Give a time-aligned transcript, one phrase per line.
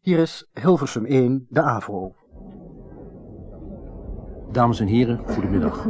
[0.00, 2.14] Hier is Hilversum 1, de AVRO.
[4.52, 5.88] Dames en heren, goedemiddag.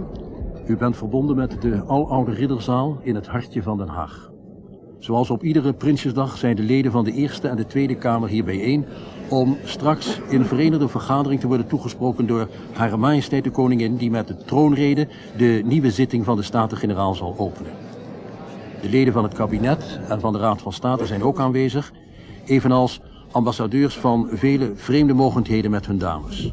[0.67, 4.31] U bent verbonden met de aloude ridderzaal in het hartje van Den Haag.
[4.99, 8.45] Zoals op iedere Prinsjesdag zijn de leden van de Eerste en de Tweede Kamer hier
[8.45, 8.85] bijeen
[9.29, 14.29] om straks in verenigde vergadering te worden toegesproken door Hare Majesteit de Koningin die met
[14.29, 17.73] de troonrede de nieuwe zitting van de Staten-Generaal zal openen.
[18.83, 21.93] De leden van het kabinet en van de Raad van State zijn ook aanwezig,
[22.45, 23.01] evenals
[23.31, 26.53] ambassadeurs van vele vreemde mogendheden met hun dames.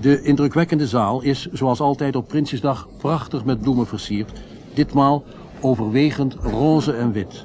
[0.00, 4.32] De indrukwekkende zaal is, zoals altijd op Prinsjesdag, prachtig met bloemen versierd,
[4.74, 5.24] ditmaal
[5.60, 7.44] overwegend roze en wit.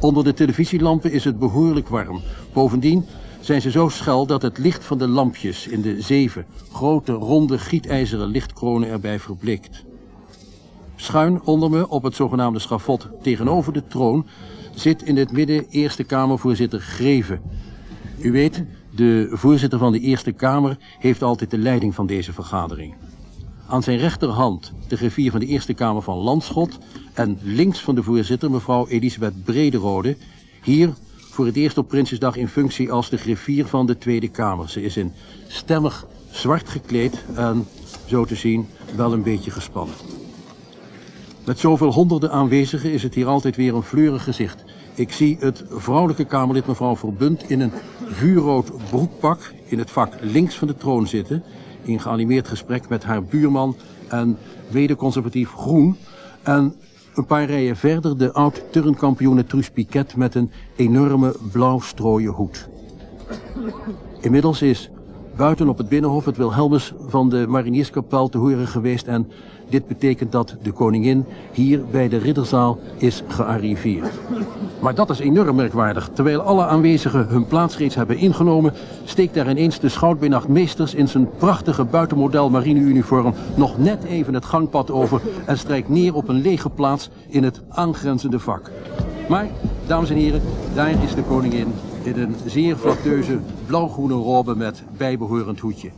[0.00, 2.20] Onder de televisielampen is het behoorlijk warm.
[2.52, 3.04] Bovendien
[3.40, 7.58] zijn ze zo schel dat het licht van de lampjes in de zeven grote ronde
[7.58, 9.84] gietijzeren lichtkronen erbij verbleekt.
[10.96, 14.26] Schuin onder me op het zogenaamde schafot tegenover de troon
[14.78, 17.40] zit in het midden Eerste Kamervoorzitter Greven.
[18.20, 22.94] U weet, de voorzitter van de Eerste Kamer heeft altijd de leiding van deze vergadering.
[23.66, 26.78] Aan zijn rechterhand de griffier van de Eerste Kamer van Landschot
[27.12, 30.16] en links van de voorzitter mevrouw Elisabeth Brederode,
[30.62, 34.68] hier voor het eerst op Prinsjesdag in functie als de griffier van de Tweede Kamer.
[34.68, 35.12] Ze is in
[35.48, 37.66] stemmig zwart gekleed en,
[38.06, 39.94] zo te zien, wel een beetje gespannen.
[41.48, 44.64] Met zoveel honderden aanwezigen is het hier altijd weer een fleurig gezicht.
[44.98, 47.72] Ik zie het vrouwelijke Kamerlid mevrouw Verbund in een
[48.04, 51.42] vuurrood broekpak in het vak links van de troon zitten,
[51.82, 53.76] in geanimeerd gesprek met haar buurman
[54.08, 54.38] en
[54.70, 55.96] wederconservatief Groen,
[56.42, 56.74] en
[57.14, 62.68] een paar rijen verder de oud-turnkampioene Truus Piquet met een enorme blauw strooien hoed.
[64.20, 64.90] Inmiddels is
[65.38, 69.30] buiten op het Binnenhof het Wilhelmus van de Marinierskapel te horen geweest en
[69.68, 74.10] dit betekent dat de koningin hier bij de ridderzaal is gearriveerd.
[74.80, 76.10] Maar dat is enorm merkwaardig.
[76.12, 78.72] Terwijl alle aanwezigen hun plaats reeds hebben ingenomen,
[79.04, 84.44] steekt daar ineens de schout Meesters in zijn prachtige buitenmodel marineuniform nog net even het
[84.44, 88.70] gangpad over en strijkt neer op een lege plaats in het aangrenzende vak.
[89.28, 89.46] Maar,
[89.86, 90.42] dames en heren,
[90.74, 91.72] daar is de koningin
[92.08, 95.90] in een zeer flatteuze blauwgroene robe met bijbehorend hoedje.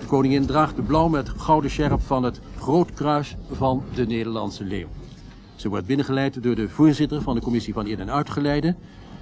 [0.00, 4.86] De koningin draagt de blauw met gouden sjerp van het Grootkruis van de Nederlandse Leeuw.
[5.56, 8.74] Ze wordt binnengeleid door de voorzitter van de commissie van in- en uitgeleide,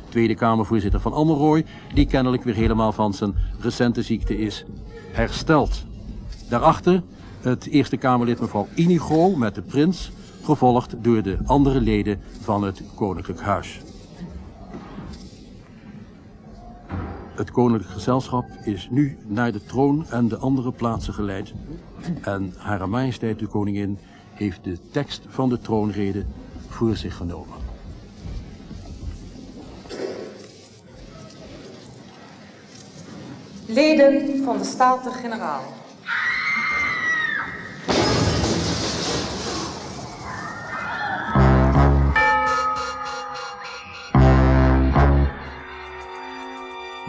[0.08, 4.64] Tweede Kamervoorzitter van Ammerooy, die kennelijk weer helemaal van zijn recente ziekte is
[5.12, 5.84] hersteld.
[6.48, 7.02] Daarachter
[7.40, 10.12] het Eerste Kamerlid mevrouw Inigo met de prins,
[10.42, 13.80] gevolgd door de andere leden van het Koninklijk Huis.
[17.34, 21.52] Het koninklijk gezelschap is nu naar de troon en de andere plaatsen geleid.
[22.22, 23.98] En Hare Majesteit de Koningin
[24.32, 26.24] heeft de tekst van de troonrede
[26.68, 27.56] voor zich genomen.
[33.66, 35.62] Leden van de Staten-Generaal.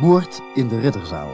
[0.05, 1.29] Moord in de Ridderzaal.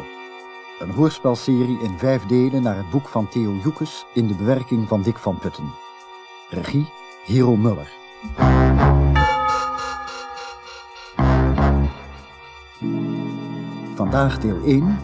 [0.79, 5.01] Een hoorspelserie in vijf delen naar het boek van Theo Joekes in de bewerking van
[5.01, 5.73] Dick van Putten.
[6.49, 6.89] Regie
[7.25, 7.91] Hero Muller.
[13.95, 14.99] Vandaag deel 1.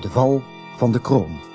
[0.00, 0.42] De val
[0.76, 1.51] van de kroon.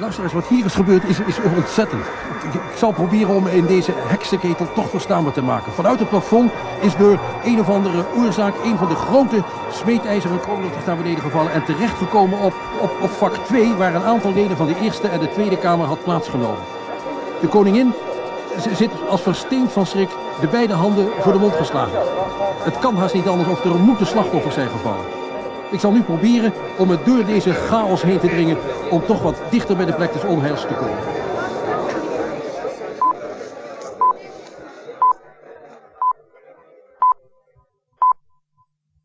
[0.00, 2.04] Luister eens, wat hier is gebeurd is, is ontzettend.
[2.44, 5.72] Ik, ik, zal proberen om in deze heksenketel toch verstaanbaar te maken.
[5.72, 6.50] Vanuit het plafond
[6.80, 11.52] is door een of andere oorzaak een van de grote smeedijzeren kronen naar beneden gevallen
[11.52, 15.20] en terechtgekomen op, op, op vak 2, waar een aantal leden van de Eerste en
[15.20, 16.62] de Tweede Kamer had plaatsgenomen.
[17.40, 17.92] De koningin
[18.72, 20.10] zit als versteend van schrik
[20.40, 21.98] de beide handen voor de mond geslagen.
[22.62, 25.19] Het kan haast niet anders of er moeten slachtoffers zijn gevallen.
[25.70, 28.58] Ik zal nu proberen om het door deze chaos heen te dringen
[28.90, 31.18] om toch wat dichter bij de plek des onheils te komen.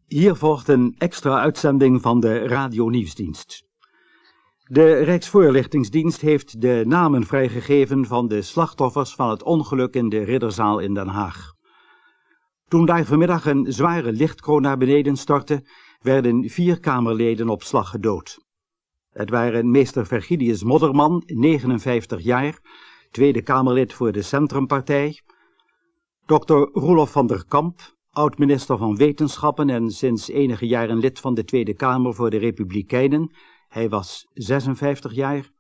[0.08, 3.64] Hier volgt een extra uitzending van de Radio-nieuwsdienst.
[4.64, 10.80] De Rijksvoorlichtingsdienst heeft de namen vrijgegeven van de slachtoffers van het ongeluk in de Ridderzaal
[10.80, 11.54] in Den Haag.
[12.68, 15.64] Toen daar vanmiddag een zware lichtkroon naar beneden stortte,
[16.06, 18.40] werden vier Kamerleden op slag gedood.
[19.10, 22.60] Het waren meester Vergilius Modderman, 59 jaar,
[23.12, 25.22] Tweede Kamerlid voor de Centrumpartij,
[26.26, 26.54] Dr.
[26.54, 31.74] Roelof van der Kamp, oud-minister van Wetenschappen en sinds enige jaren lid van de Tweede
[31.74, 33.32] Kamer voor de Republikeinen,
[33.68, 35.52] hij was 56 jaar.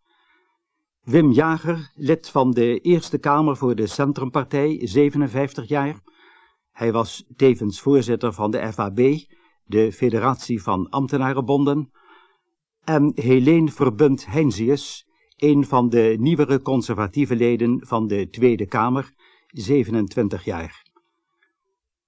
[1.01, 5.99] Wim Jager, lid van de Eerste Kamer voor de Centrumpartij, 57 jaar.
[6.71, 8.99] Hij was tevens voorzitter van de FAB,
[9.65, 11.91] de Federatie van Ambtenarenbonden,
[12.83, 19.13] en Helene Verbunt Heinzius, een van de nieuwere conservatieve leden van de Tweede Kamer,
[19.47, 20.85] 27 jaar.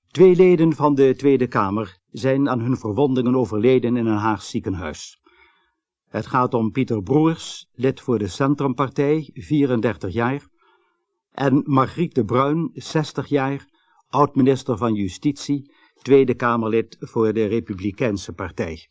[0.07, 5.21] Twee leden van de Tweede Kamer zijn aan hun verwondingen overleden in een Haags ziekenhuis.
[6.07, 10.47] Het gaat om Pieter Broers, lid voor de Centrumpartij, 34 jaar,
[11.31, 13.67] en Margriet de Bruin, 60 jaar,
[14.09, 15.71] oud-minister van Justitie,
[16.01, 18.89] Tweede Kamerlid voor de Republikeinse Partij.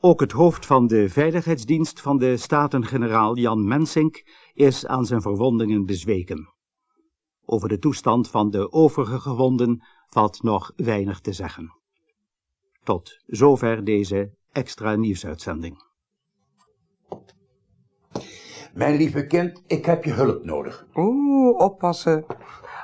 [0.00, 5.86] Ook het hoofd van de Veiligheidsdienst van de Staten-Generaal Jan Mensink is aan zijn verwondingen
[5.86, 6.54] bezweken.
[7.44, 11.78] Over de toestand van de overige gewonden valt nog weinig te zeggen.
[12.82, 15.82] Tot zover deze extra nieuwsuitzending.
[18.74, 20.86] Mijn lieve kind, ik heb je hulp nodig.
[20.94, 22.24] Oeh, oppassen.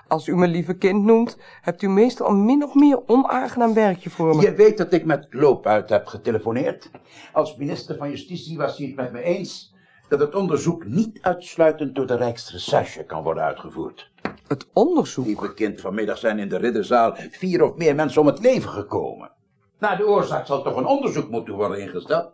[0.09, 4.11] Als u me lieve kind noemt, hebt u meestal een min of meer onaangenaam werkje
[4.11, 4.43] voor me.
[4.43, 6.91] Je weet dat ik met Loopuit heb getelefoneerd.
[7.33, 9.75] Als minister van Justitie was hij het met me eens
[10.09, 14.11] dat het onderzoek niet uitsluitend door de Rijksrecherche kan worden uitgevoerd.
[14.47, 15.27] Het onderzoek?
[15.27, 19.31] Lieve kind, vanmiddag zijn in de ridderzaal vier of meer mensen om het leven gekomen.
[19.79, 22.33] Naar de oorzaak zal toch een onderzoek moeten worden ingesteld?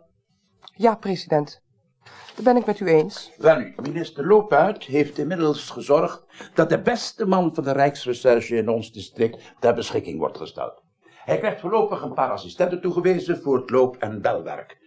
[0.73, 1.65] Ja, president.
[2.37, 3.31] Dat ben ik met u eens.
[3.37, 8.69] Wel nu, minister Loopuit heeft inmiddels gezorgd dat de beste man van de Rijksrecherche in
[8.69, 10.83] ons district ter beschikking wordt gesteld.
[11.23, 14.77] Hij krijgt voorlopig een paar assistenten toegewezen voor het loop- en belwerk.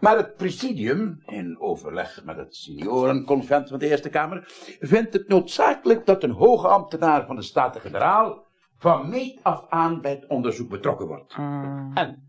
[0.00, 4.44] Maar het presidium, in overleg met het seniorenconvent van de Eerste Kamer,
[4.80, 8.46] vindt het noodzakelijk dat een hoge ambtenaar van de Staten-Generaal
[8.78, 11.34] van meet af aan bij het onderzoek betrokken wordt.
[11.94, 12.28] En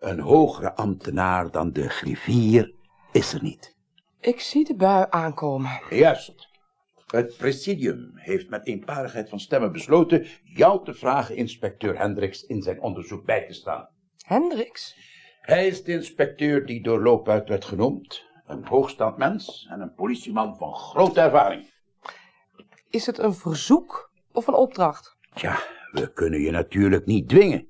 [0.00, 2.74] een hogere ambtenaar dan de griffier
[3.12, 3.73] is er niet.
[4.24, 5.80] Ik zie de bui aankomen.
[5.90, 6.48] Juist.
[7.06, 12.80] Het presidium heeft met eenparigheid van stemmen besloten jou te vragen inspecteur Hendricks in zijn
[12.80, 13.88] onderzoek bij te staan.
[14.26, 14.96] Hendricks?
[15.40, 18.24] Hij is de inspecteur die door Loopuit werd genoemd.
[18.46, 21.70] Een hoogstaand mens en een politieman van grote ervaring.
[22.88, 25.16] Is het een verzoek of een opdracht?
[25.34, 25.58] Tja,
[25.90, 27.68] we kunnen je natuurlijk niet dwingen.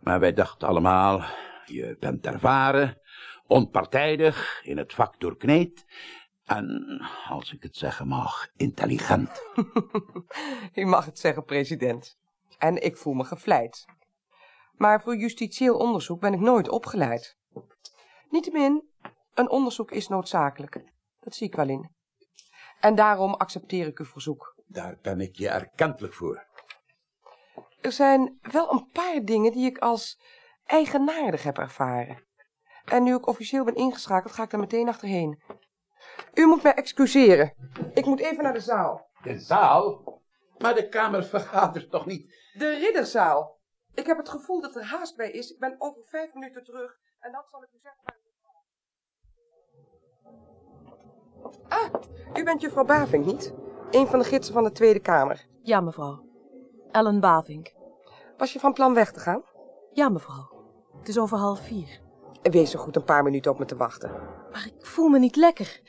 [0.00, 1.24] Maar wij dachten allemaal,
[1.64, 3.00] je bent ervaren,
[3.48, 5.84] onpartijdig, in het vak doorkneed
[6.48, 9.42] en, als ik het zeggen mag, intelligent.
[10.74, 12.18] U mag het zeggen, president.
[12.58, 13.84] En ik voel me gevleid.
[14.72, 17.36] Maar voor justitieel onderzoek ben ik nooit opgeleid.
[18.30, 18.88] Niettemin,
[19.34, 20.82] een onderzoek is noodzakelijk.
[21.20, 21.90] Dat zie ik wel in.
[22.80, 24.56] En daarom accepteer ik uw verzoek.
[24.66, 26.46] Daar ben ik je erkentelijk voor.
[27.80, 30.20] Er zijn wel een paar dingen die ik als
[30.64, 32.26] eigenaardig heb ervaren.
[32.90, 35.42] En nu ik officieel ben ingeschakeld, ga ik er meteen achterheen.
[36.34, 37.54] U moet mij excuseren.
[37.94, 39.10] Ik moet even naar de zaal.
[39.22, 40.16] De zaal?
[40.58, 42.34] Maar de Kamer vergadert toch niet?
[42.52, 43.58] De ridderzaal.
[43.94, 45.50] Ik heb het gevoel dat er haast bij is.
[45.50, 46.98] Ik ben over vijf minuten terug.
[47.18, 48.16] En dan zal ik u zeggen...
[51.68, 52.02] Ah,
[52.34, 53.54] u bent juffrouw Bavink, niet?
[53.90, 55.46] Een van de gidsen van de Tweede Kamer.
[55.62, 56.26] Ja, mevrouw.
[56.90, 57.74] Ellen Bavink.
[58.36, 59.42] Was je van plan weg te gaan?
[59.92, 60.48] Ja, mevrouw.
[60.98, 62.06] Het is over half vier.
[62.42, 64.10] Wees zo goed een paar minuten op me te wachten.
[64.52, 65.80] Maar ik voel me niet lekker.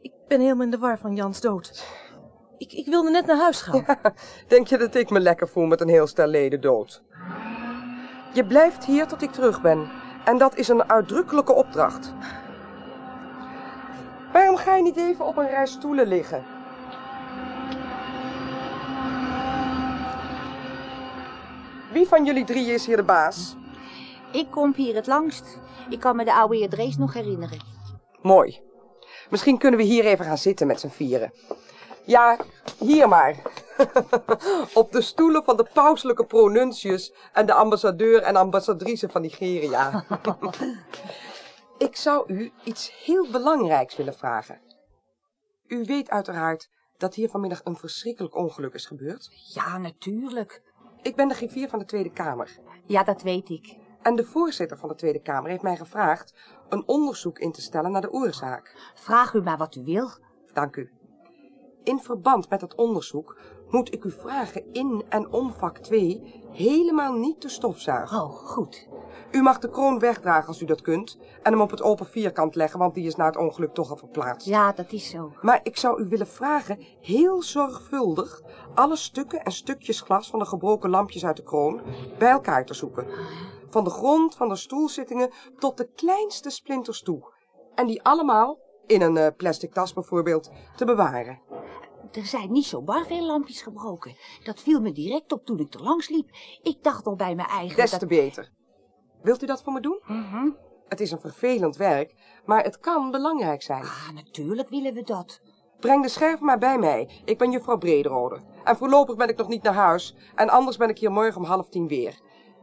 [0.00, 1.84] Ik ben helemaal in de war van Jans dood.
[2.58, 3.84] Ik, ik wilde net naar huis gaan.
[3.86, 4.12] Ja,
[4.48, 7.02] denk je dat ik me lekker voel met een heel stel leden dood?
[8.32, 9.90] Je blijft hier tot ik terug ben.
[10.24, 12.14] En dat is een uitdrukkelijke opdracht.
[14.32, 16.44] Waarom ga je niet even op een rij stoelen liggen?
[21.92, 23.56] Wie van jullie drie is hier de baas?
[24.36, 25.58] Ik kom hier het langst.
[25.90, 27.58] Ik kan me de oude heer Drees nog herinneren.
[28.22, 28.62] Mooi.
[29.30, 31.32] Misschien kunnen we hier even gaan zitten met z'n vieren.
[32.04, 32.38] Ja,
[32.78, 33.42] hier maar.
[34.74, 40.04] Op de stoelen van de pauselijke pronuntius en de ambassadeur en ambassadrice van Nigeria.
[41.78, 44.60] Ik zou u iets heel belangrijks willen vragen.
[45.66, 49.30] U weet uiteraard dat hier vanmiddag een verschrikkelijk ongeluk is gebeurd.
[49.54, 50.62] Ja, natuurlijk.
[51.02, 52.58] Ik ben de griffier van de Tweede Kamer.
[52.86, 53.76] Ja, dat weet ik.
[54.06, 56.34] En de voorzitter van de Tweede Kamer heeft mij gevraagd
[56.68, 58.92] een onderzoek in te stellen naar de oorzaak.
[58.94, 60.10] Vraag u maar wat u wil.
[60.52, 60.90] Dank u.
[61.82, 63.38] In verband met het onderzoek
[63.70, 68.22] moet ik u vragen in en om vak 2 helemaal niet te stofzuigen.
[68.22, 68.88] Oh, goed.
[69.30, 72.54] U mag de kroon wegdragen als u dat kunt en hem op het open vierkant
[72.54, 74.48] leggen, want die is na het ongeluk toch al verplaatst.
[74.48, 75.32] Ja, dat is zo.
[75.42, 78.42] Maar ik zou u willen vragen heel zorgvuldig
[78.74, 81.80] alle stukken en stukjes glas van de gebroken lampjes uit de kroon
[82.18, 83.06] bij elkaar te zoeken.
[83.70, 87.32] Van de grond, van de stoelzittingen tot de kleinste splinters toe.
[87.74, 91.40] En die allemaal, in een uh, plastic tas bijvoorbeeld, te bewaren.
[92.12, 94.16] er zijn niet zo bar veel lampjes gebroken.
[94.44, 96.28] Dat viel me direct op toen ik er langs liep.
[96.62, 97.76] Ik dacht al bij mijn eigen...
[97.76, 98.52] Des dat- te beter.
[99.22, 100.00] Wilt u dat voor me doen?
[100.06, 100.50] Mhm.
[100.88, 103.82] Het is een vervelend werk, maar het kan belangrijk zijn.
[103.82, 105.40] Ah, natuurlijk willen we dat.
[105.80, 107.22] Breng de scherf maar bij mij.
[107.24, 108.40] Ik ben juffrouw Brederode.
[108.64, 110.14] En voorlopig ben ik nog niet naar huis.
[110.34, 112.20] En anders ben ik hier morgen om half tien weer.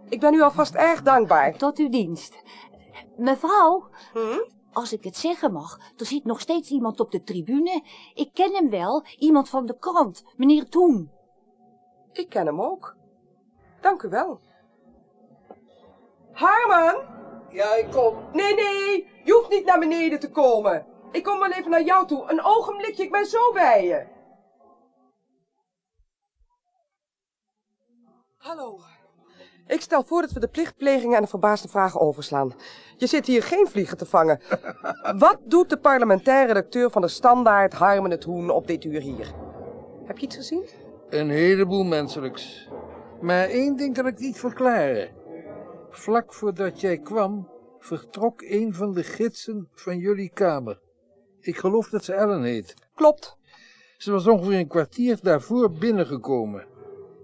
[0.10, 1.58] Ik ben u alvast erg dankbaar.
[1.58, 2.44] Tot uw dienst.
[3.18, 4.40] Mevrouw, Hm?
[4.74, 7.84] als ik het zeggen mag, er zit nog steeds iemand op de tribune.
[8.14, 11.12] Ik ken hem wel, iemand van de krant, meneer Toen.
[12.12, 12.96] Ik ken hem ook.
[13.82, 14.40] Dank u wel.
[16.32, 17.08] Harmen?
[17.50, 18.18] Ja, ik kom.
[18.32, 20.86] Nee, nee, je hoeft niet naar beneden te komen.
[21.12, 22.32] Ik kom wel even naar jou toe.
[22.32, 24.06] Een ogenblikje, ik ben zo bij je.
[28.38, 28.80] Hallo.
[29.68, 32.54] Ik stel voor dat we de plichtplegingen en de verbaasde vragen overslaan.
[32.98, 34.42] Je zit hier geen vliegen te vangen.
[35.18, 39.34] Wat doet de parlementair redacteur van de Standaard Harmen het Hoen op dit uur hier?
[40.06, 40.70] Heb je iets gezien?
[41.10, 42.70] Een heleboel menselijks.
[43.22, 45.10] Maar één ding kan ik niet verklaren.
[45.90, 50.80] Vlak voordat jij kwam, vertrok een van de gidsen van jullie kamer.
[51.40, 52.74] Ik geloof dat ze Ellen heet.
[52.96, 53.38] Klopt.
[53.98, 56.66] Ze was ongeveer een kwartier daarvoor binnengekomen.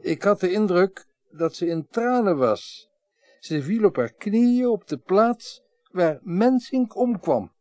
[0.02, 2.90] Ik had de indruk dat ze in tranen was.
[3.40, 7.52] Ze viel op haar knieën op de plaats waar Mensink omkwam.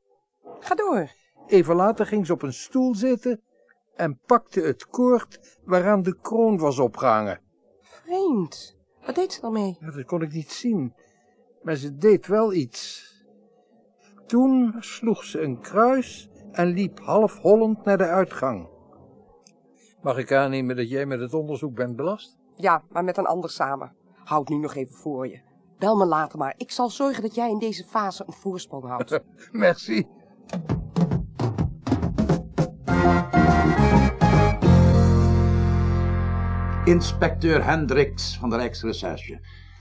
[0.59, 1.11] Ga door.
[1.47, 3.43] Even later ging ze op een stoel zitten
[3.95, 7.41] en pakte het koord waaraan de kroon was opgehangen.
[7.81, 8.77] Vreemd.
[9.07, 9.77] Wat deed ze dan mee?
[9.81, 10.95] Ja, dat kon ik niet zien,
[11.63, 13.07] maar ze deed wel iets.
[14.27, 18.69] Toen sloeg ze een kruis en liep half hollend naar de uitgang.
[20.03, 22.38] Mag ik aannemen dat jij met het onderzoek bent belast?
[22.59, 23.93] Ja, maar met een ander samen.
[24.25, 25.41] Houd nu nog even voor je.
[25.79, 26.55] Bel me later maar.
[26.57, 29.21] Ik zal zorgen dat jij in deze fase een voorsprong houdt.
[29.53, 30.07] Merci.
[36.85, 39.41] Inspecteur Hendricks van de Rijksrecherche.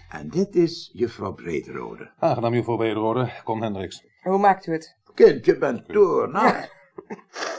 [0.10, 2.12] En dit is juffrouw Brederode.
[2.20, 3.32] Aangenaam, juffrouw Brederode.
[3.44, 4.04] Kom, Hendricks.
[4.22, 4.96] Hoe maakt u het?
[5.14, 6.30] Kind, je bent door.
[6.32, 6.68] Nou, Ja,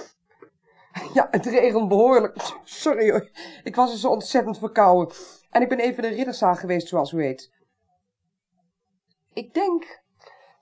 [1.12, 2.36] het regent behoorlijk.
[2.64, 3.30] Sorry hoor.
[3.62, 5.16] Ik was er zo ontzettend verkouden.
[5.50, 7.52] En ik ben even de ridderzaal geweest, zoals u weet.
[9.32, 10.02] Ik denk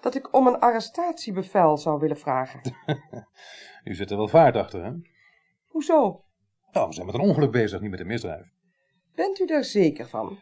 [0.00, 2.60] dat ik om een arrestatiebevel zou willen vragen.
[3.84, 4.92] U zit er wel vaart achter, hè?
[5.66, 6.24] Hoezo?
[6.72, 8.46] Nou, we zijn met een ongeluk bezig, niet met een misdrijf.
[9.14, 10.38] Bent u daar zeker van?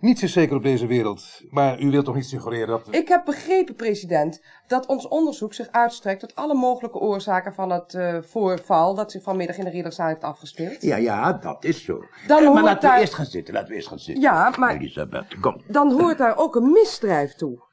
[0.00, 2.88] Niets is zeker op deze wereld, maar u wilt toch niet suggereren dat...
[2.94, 7.94] Ik heb begrepen, president, dat ons onderzoek zich uitstrekt tot alle mogelijke oorzaken van het
[7.94, 10.82] eh, voorval dat zich vanmiddag in de ridderzaal heeft afgespeeld.
[10.82, 11.92] ja, ja, dat is zo.
[12.26, 14.22] Dan Eh, maar hoort laten daar- we eerst gaan zitten, laten we eerst gaan zitten.
[14.22, 15.62] Ja, maar Elisabeth, kom.
[15.68, 17.64] dan hoort daar ook een misdrijf toe.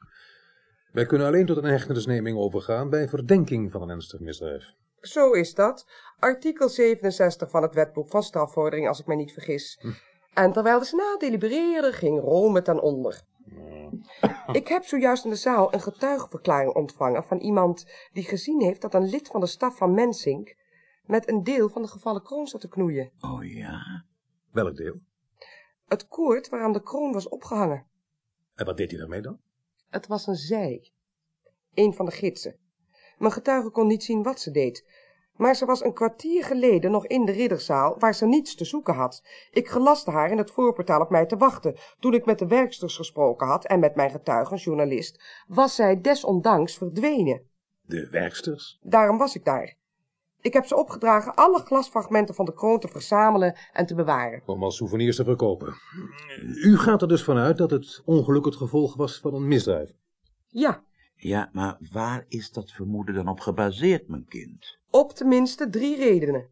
[0.91, 4.63] Wij kunnen alleen tot een hechtenisneming overgaan bij verdenking van een ernstig misdrijf.
[5.01, 5.85] Zo is dat.
[6.19, 9.79] Artikel 67 van het wetboek van strafvordering, als ik mij niet vergis.
[10.33, 13.23] En terwijl de Senaat delibereerde, ging Rome ten onder.
[14.51, 18.93] Ik heb zojuist in de zaal een getuigenverklaring ontvangen van iemand die gezien heeft dat
[18.93, 20.55] een lid van de staf van Mensink
[21.05, 23.11] met een deel van de gevallen kroon zat te knoeien.
[23.19, 24.05] Oh ja?
[24.51, 24.99] Welk deel?
[25.87, 27.87] Het koord waaraan de kroon was opgehangen.
[28.55, 29.39] En wat deed hij daarmee dan?
[29.89, 30.91] Het was een zij.
[31.73, 32.59] Een van de gidsen.
[33.17, 34.87] Mijn getuige kon niet zien wat ze deed.
[35.37, 38.93] Maar ze was een kwartier geleden nog in de ridderzaal, waar ze niets te zoeken
[38.93, 39.23] had.
[39.51, 41.75] Ik gelaste haar in het voorportaal op mij te wachten.
[41.99, 46.01] Toen ik met de werksters gesproken had en met mijn getuige, een journalist, was zij
[46.01, 47.41] desondanks verdwenen.
[47.81, 48.79] De werksters?
[48.81, 49.75] Daarom was ik daar.
[50.41, 54.41] Ik heb ze opgedragen alle glasfragmenten van de kroon te verzamelen en te bewaren.
[54.45, 55.73] Om als souvenirs te verkopen.
[56.41, 59.91] U gaat er dus vanuit dat het ongeluk het gevolg was van een misdrijf.
[60.47, 60.83] Ja,
[61.15, 64.79] Ja, maar waar is dat vermoeden dan op gebaseerd, mijn kind?
[64.93, 66.49] Op tenminste drie redenen.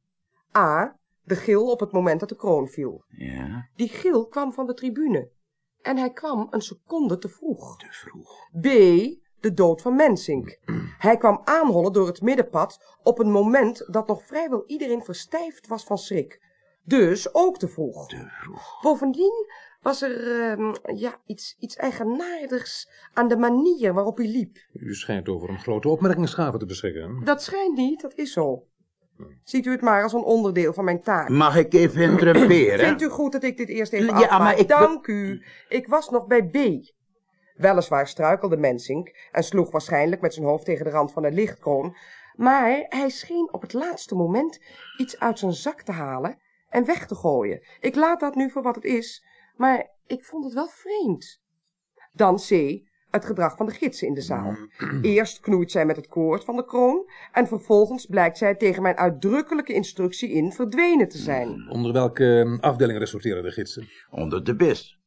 [0.58, 1.00] A.
[1.24, 3.04] De gil op het moment dat de kroon viel.
[3.08, 5.30] Ja, Die gil kwam van de tribune.
[5.82, 7.78] En hij kwam een seconde te vroeg.
[7.78, 8.50] te vroeg.
[8.60, 8.64] B.
[9.42, 10.60] De dood van Mensink.
[10.98, 15.84] Hij kwam aanhollen door het middenpad op een moment dat nog vrijwel iedereen verstijfd was
[15.84, 16.42] van schrik.
[16.84, 18.08] Dus ook te vroeg.
[18.08, 18.80] Te vroeg.
[18.82, 19.46] Bovendien
[19.82, 24.58] was er ehm, ja, iets, iets eigenaardigs aan de manier waarop hij liep.
[24.74, 27.22] U schijnt over een grote opmerkingsgave te beschikken.
[27.24, 28.66] Dat schijnt niet, dat is zo.
[29.44, 31.30] Ziet u het maar als een onderdeel van mijn taak.
[31.30, 32.80] Mag ik even interrumperen?
[32.86, 34.40] Vindt u goed dat ik dit eerst even Ja, afmaak?
[34.40, 35.44] maar ik- Dank u.
[35.70, 36.58] Ik was nog bij B.
[37.56, 41.96] Weliswaar struikelde Mensink en sloeg waarschijnlijk met zijn hoofd tegen de rand van de lichtkroon,
[42.36, 44.60] maar hij scheen op het laatste moment
[44.98, 46.38] iets uit zijn zak te halen
[46.70, 47.64] en weg te gooien.
[47.80, 49.26] Ik laat dat nu voor wat het is,
[49.62, 51.42] maar ik vond het wel vreemd.
[52.12, 52.50] Dan C.
[53.10, 54.56] het gedrag van de gidsen in de zaal.
[55.02, 58.98] Eerst knoeit zij met het koord van de kroon en vervolgens blijkt zij tegen mijn
[58.98, 61.70] uitdrukkelijke instructie in verdwenen te zijn.
[61.70, 63.88] Onder welke eh, afdeling ressorteren de gidsen?
[64.10, 65.00] Onder de BIS.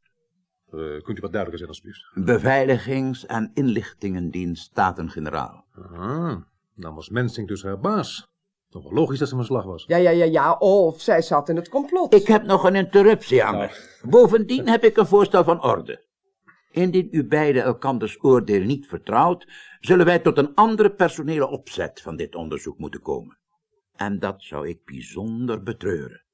[0.71, 2.11] Eh, kunt u wat duidelijker zijn, alsjeblieft?
[2.15, 5.65] Beveiligings- en inlichtingendienst Staten-Generaal.
[5.73, 6.37] Ah,
[6.75, 8.34] dan was Mensing dus haar baas.
[8.75, 9.85] Toch wel logisch dat ze van slag was.
[9.87, 12.15] Ja, ja, ja, ja, of zij zat in het complot.
[12.15, 13.71] Ik heb nog een interruptie, hangen.
[14.03, 16.05] Bovendien heb ik een voorstel van orde.
[16.71, 19.49] Indien u beiden elkanders oordeel niet vertrouwt,
[19.81, 23.39] zullen wij tot een andere personele opzet van dit onderzoek moeten komen.
[23.97, 26.25] En dat zou ik bijzonder betreuren.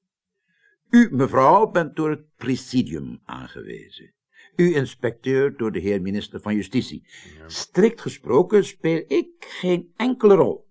[0.90, 4.14] U, mevrouw, bent door het presidium aangewezen.
[4.56, 7.06] U, inspecteur, door de heer minister van Justitie.
[7.47, 10.68] Strikt gesproken speel ik geen enkele rol.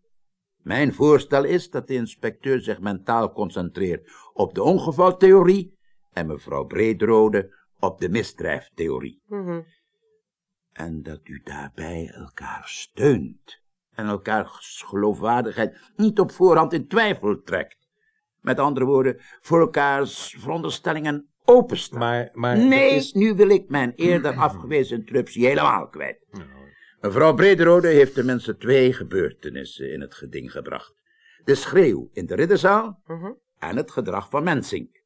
[0.63, 5.77] Mijn voorstel is dat de inspecteur zich mentaal concentreert op de ongevaltheorie
[6.11, 9.21] en mevrouw Brederode op de misdrijftheorie.
[9.25, 9.61] Mhm.
[10.71, 13.61] En dat u daarbij elkaar steunt
[13.91, 17.77] en elkaars geloofwaardigheid niet op voorhand in twijfel trekt.
[18.41, 21.99] Met andere woorden, voor elkaars veronderstellingen openstaan.
[21.99, 23.13] Maar, maar nee, is...
[23.13, 26.25] nu wil ik mijn eerder afgewezen interruptie helemaal kwijt.
[27.01, 30.93] Mevrouw Brederode heeft tenminste twee gebeurtenissen in het geding gebracht.
[31.43, 33.31] De schreeuw in de ridderzaal Mhm.
[33.59, 35.01] en het gedrag van Mensink.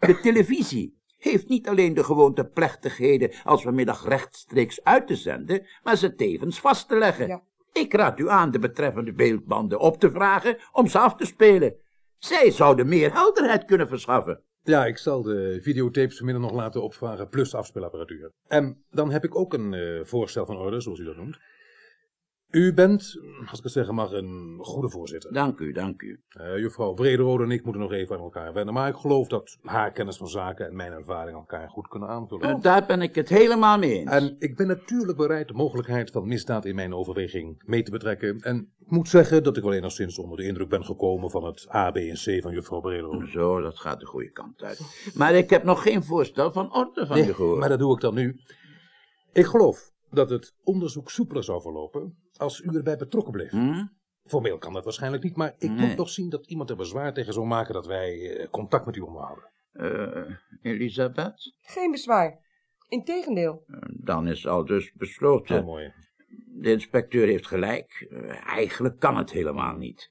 [0.00, 5.96] De televisie heeft niet alleen de gewoonte plechtigheden als vanmiddag rechtstreeks uit te zenden, maar
[5.96, 7.26] ze tevens vast te leggen.
[7.26, 7.42] Ja.
[7.72, 11.74] Ik raad u aan de betreffende beeldbanden op te vragen om ze af te spelen.
[12.18, 14.42] Zij zouden meer helderheid kunnen verschaffen.
[14.62, 18.32] Ja, ik zal de videotapes vanmiddag nog laten opvragen, plus afspeelapparatuur.
[18.46, 21.38] En dan heb ik ook een eh, voorstel van orde, zoals u dat noemt.
[22.50, 25.32] U bent, als ik het zeggen mag, een goede voorzitter.
[25.32, 26.20] Dank u, dank u.
[26.28, 29.58] Eh, juffrouw Brederode en ik moeten nog even aan elkaar wennen, maar ik geloof dat
[29.62, 32.48] haar kennis van zaken en mijn ervaring elkaar goed kunnen aanvullen.
[32.48, 34.10] En daar ben ik het helemaal mee eens.
[34.10, 38.40] En ik ben natuurlijk bereid de mogelijkheid van misdaad in mijn overweging mee te betrekken.
[38.40, 41.74] En ik moet zeggen dat ik wel enigszins onder de indruk ben gekomen van het
[41.74, 43.26] A, B en C van juffrouw Brederode.
[43.30, 45.12] Zo, dat gaat de goede kant uit.
[45.14, 47.58] Maar ik heb nog geen voorstel van orde van Nee, gehoord.
[47.58, 48.40] maar dat doe ik dan nu.
[49.32, 53.50] Ik geloof dat het onderzoek soepeler zou verlopen als u erbij betrokken bleef.
[53.50, 53.84] Hm?
[54.24, 55.86] Formeel kan dat waarschijnlijk niet, maar ik Nee.
[55.86, 58.96] moet toch zien dat iemand er bezwaar tegen zou maken dat wij eh, contact met
[58.96, 59.44] u onderhouden.
[59.72, 61.54] Eh, Elisabeth?
[61.60, 62.38] Geen bezwaar.
[62.88, 63.64] Integendeel.
[63.66, 65.54] Eh, Dan is al dus besloten.
[65.54, 65.92] Heel mooi.
[66.46, 68.06] De inspecteur heeft gelijk.
[68.46, 70.10] Eigenlijk kan het helemaal niet.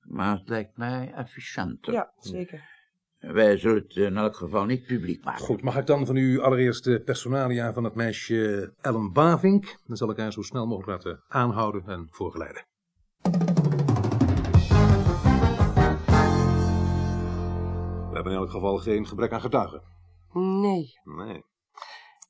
[0.00, 1.92] Maar het lijkt mij efficiënter.
[1.92, 2.75] Ja, zeker.
[3.32, 5.44] Wij zullen het in elk geval niet publiek maken.
[5.44, 9.76] Goed, mag ik dan van u allereerst de personalia van het meisje Ellen Bavink?
[9.86, 12.64] Dan zal ik haar zo snel mogelijk laten aanhouden en voorgeleiden.
[18.08, 19.82] We hebben in elk geval geen gebrek aan getuigen.
[20.32, 21.00] Nee.
[21.04, 21.44] Nee.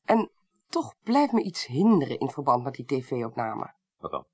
[0.04, 0.30] En
[0.68, 3.74] toch blijft me iets hinderen in verband met die tv-opname.
[3.98, 4.26] Wat dan?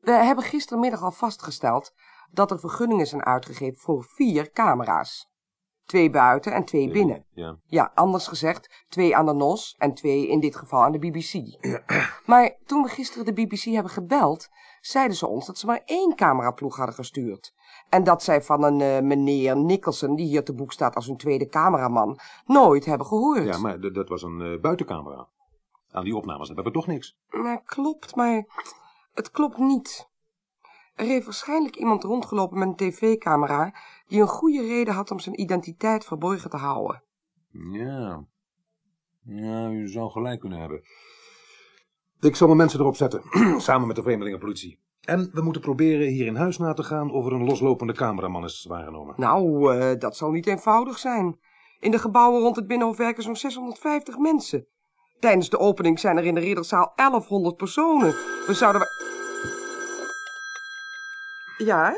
[0.00, 1.94] We hebben gistermiddag al vastgesteld
[2.30, 5.34] dat er vergunningen zijn uitgegeven voor vier camera's.
[5.86, 7.24] Twee buiten en twee binnen.
[7.34, 7.56] Ja.
[7.66, 11.56] Ja, anders gezegd, twee aan de NOS en twee in dit geval aan de BBC.
[12.30, 14.48] Maar toen we gisteren de BBC hebben gebeld,
[14.80, 17.54] zeiden ze ons dat ze maar één cameraploeg hadden gestuurd.
[17.88, 21.16] En dat zij van een eh, meneer Nicholson, die hier te boek staat als hun
[21.16, 23.44] tweede cameraman, nooit hebben gehoord.
[23.44, 25.28] Ja, maar dat was een eh, buitencamera.
[25.90, 27.16] Aan die opnames hebben we toch niks.
[27.30, 28.44] Nou, klopt, maar
[29.14, 30.08] het klopt niet.
[30.96, 33.74] Er heeft waarschijnlijk iemand rondgelopen met een tv-camera
[34.06, 37.02] die een goede reden had om zijn identiteit verborgen te houden.
[37.50, 38.24] Ja.
[39.22, 40.82] Ja, u zou gelijk kunnen hebben.
[42.20, 43.22] Ik zal mijn mensen erop zetten,
[43.60, 44.80] samen met de vreemdelingenpolitie.
[45.00, 48.44] En we moeten proberen hier in huis na te gaan of er een loslopende cameraman
[48.44, 49.14] is waargenomen.
[49.16, 51.38] Nou, eh, dat zal niet eenvoudig zijn.
[51.80, 54.66] In de gebouwen rond het Binnenhof werken zo'n 650 mensen.
[55.18, 58.14] Tijdens de opening zijn er in de ridderzaal 1100 personen.
[58.46, 59.05] We zouden...
[61.58, 61.96] Ja?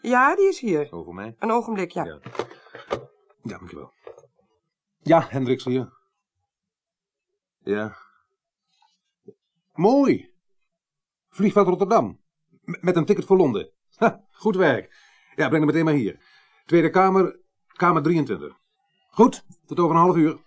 [0.00, 0.92] Ja, die is hier.
[0.92, 1.34] Over mij?
[1.38, 2.04] Een ogenblik, ja.
[2.04, 2.18] Ja.
[3.42, 3.92] Ja, dankjewel.
[4.98, 5.92] Ja, Hendricks hier.
[7.58, 7.96] Ja.
[9.72, 10.32] Mooi.
[11.30, 12.20] Vliegveld Rotterdam.
[12.64, 13.70] M- met een ticket voor Londen.
[13.96, 14.94] Ha, goed werk.
[15.36, 16.20] Ja, breng hem meteen maar hier.
[16.66, 18.56] Tweede Kamer, Kamer 23.
[19.10, 20.38] Goed, tot over een half uur.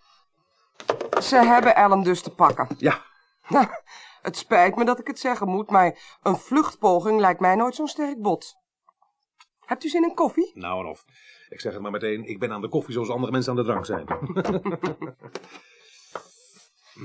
[1.22, 2.68] Ze hebben Ellen dus te pakken.
[2.78, 3.06] Ja.
[4.22, 7.88] Het spijt me dat ik het zeggen moet, maar een vluchtpoging lijkt mij nooit zo'n
[7.88, 8.56] sterk bod.
[9.66, 10.52] Hebt u zin in koffie?
[10.54, 11.06] Nou en of.
[11.50, 13.64] Ik zeg het maar meteen, ik ben aan de koffie zoals andere mensen aan de
[13.64, 14.06] drank zijn.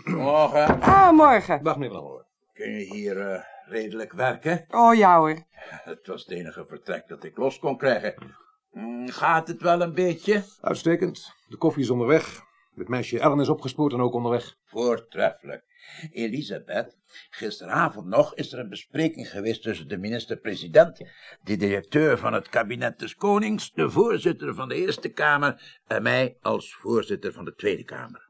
[0.04, 0.80] Morgen.
[0.80, 1.62] Ah, morgen.
[1.62, 2.24] Dag meneer Van Hoorn.
[2.52, 4.64] Kun je hier eh, redelijk werken?
[4.70, 5.42] Oh, ja hoor.
[5.52, 8.36] Het was het enige vertrek dat ik los kon krijgen.
[8.70, 10.44] Mm, gaat het wel een beetje?
[10.60, 11.34] Uitstekend.
[11.48, 12.42] De koffie is onderweg.
[12.76, 14.56] Het meisje Ellen is opgespoord en ook onderweg.
[14.64, 15.64] Voortreffelijk.
[16.10, 16.98] Elisabeth,
[17.30, 20.98] gisteravond nog is er een bespreking geweest tussen de minister-president,
[21.42, 26.36] de directeur van het kabinet des Konings, de voorzitter van de Eerste Kamer en mij
[26.40, 28.28] als voorzitter van de Tweede Kamer.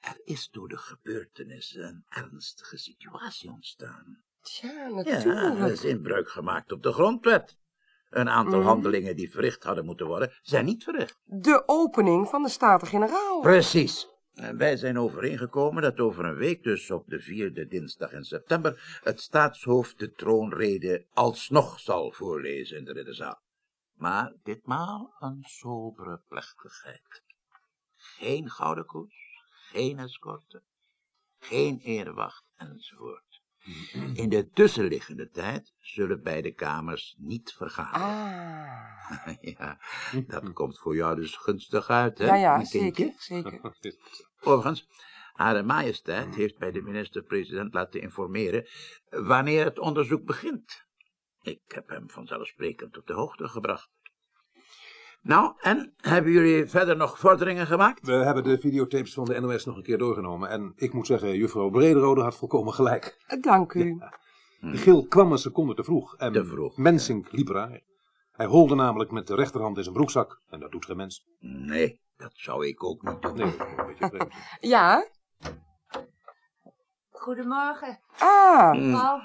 [0.00, 4.22] Er is door de gebeurtenissen een ernstige situatie ontstaan.
[4.40, 5.58] Tja, Ja, natuurlijk.
[5.58, 7.58] er is inbreuk gemaakt op de grondwet.
[8.12, 8.68] Een aantal Mhm.
[8.68, 11.18] handelingen die verricht hadden moeten worden, zijn niet verricht.
[11.24, 13.40] De opening van de Staten-Generaal.
[13.40, 14.10] Precies.
[14.34, 19.00] En wij zijn overeengekomen dat over een week, dus op de vierde dinsdag in september,
[19.02, 23.40] het staatshoofd de troonrede alsnog zal voorlezen in de ridderzaal.
[23.94, 27.22] Maar ditmaal een sobere plechtigheid.
[27.96, 29.16] Geen gouden koets,
[29.70, 30.62] geen escorte,
[31.38, 33.31] geen erewacht enzovoort.
[34.14, 38.06] In de tussenliggende tijd zullen beide kamers niet vergaderen.
[38.06, 39.36] Ah.
[39.58, 39.78] ja,
[40.26, 42.26] dat komt voor jou dus gunstig uit, hè?
[42.26, 43.60] Ja, ja, zeker, zeker.
[44.40, 44.88] Overigens,
[45.32, 48.68] Hare Majesteit heeft bij de minister-president laten informeren
[49.08, 50.86] wanneer het onderzoek begint.
[51.42, 53.90] Ik heb hem vanzelfsprekend op de hoogte gebracht.
[55.22, 58.06] Nou, en hebben jullie verder nog vorderingen gemaakt?
[58.06, 60.48] We hebben de videotapes van de NOS nog een keer doorgenomen.
[60.48, 63.24] En ik moet zeggen, juffrouw Brederode had volkomen gelijk.
[63.40, 63.98] Dank u.
[64.60, 66.16] De gil kwam een seconde te vroeg.
[66.16, 66.76] En Te vroeg.
[66.76, 67.80] Mensink liep raar.
[68.32, 70.40] Hij holde namelijk met de rechterhand in zijn broekzak.
[70.48, 71.26] En dat doet geen mens.
[71.40, 73.34] Nee, dat zou ik ook niet doen.
[73.36, 74.32] Nee, dat is een beetje vreemd.
[74.60, 75.06] Ja?
[77.10, 79.20] Goedemorgen, Ah, mevrouw.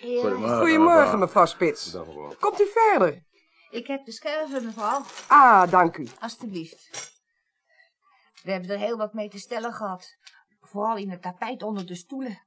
[0.00, 0.20] Heren.
[0.22, 0.58] Goedemorgen.
[0.58, 1.92] goedemorgen mevrouw Spits.
[1.94, 2.34] Mevrouw.
[2.40, 3.22] Komt u verder?
[3.72, 5.00] Ik heb de scherven, mevrouw.
[5.28, 6.08] Ah, dank u.
[6.20, 7.10] Alsjeblieft.
[8.42, 10.16] We hebben er heel wat mee te stellen gehad.
[10.60, 12.42] Vooral in het tapijt onder de stoelen.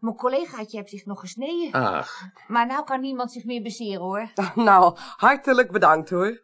[0.00, 1.72] Mijn collegaatje heeft zich nog gesneden.
[1.72, 4.32] Ach, Maar nou kan niemand zich meer bezeren, hoor.
[4.54, 6.42] Nou, hartelijk bedankt hoor.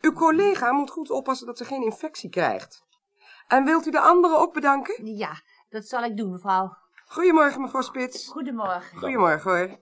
[0.00, 2.84] Uw collega moet goed oppassen dat ze geen infectie krijgt.
[3.48, 5.16] En wilt u de anderen ook bedanken?
[5.16, 6.76] Ja, dat zal ik doen, mevrouw.
[7.06, 8.28] Goedemorgen mevrouw Spits.
[8.28, 8.98] Goedemorgen.
[8.98, 9.78] Goedemorgen hoor.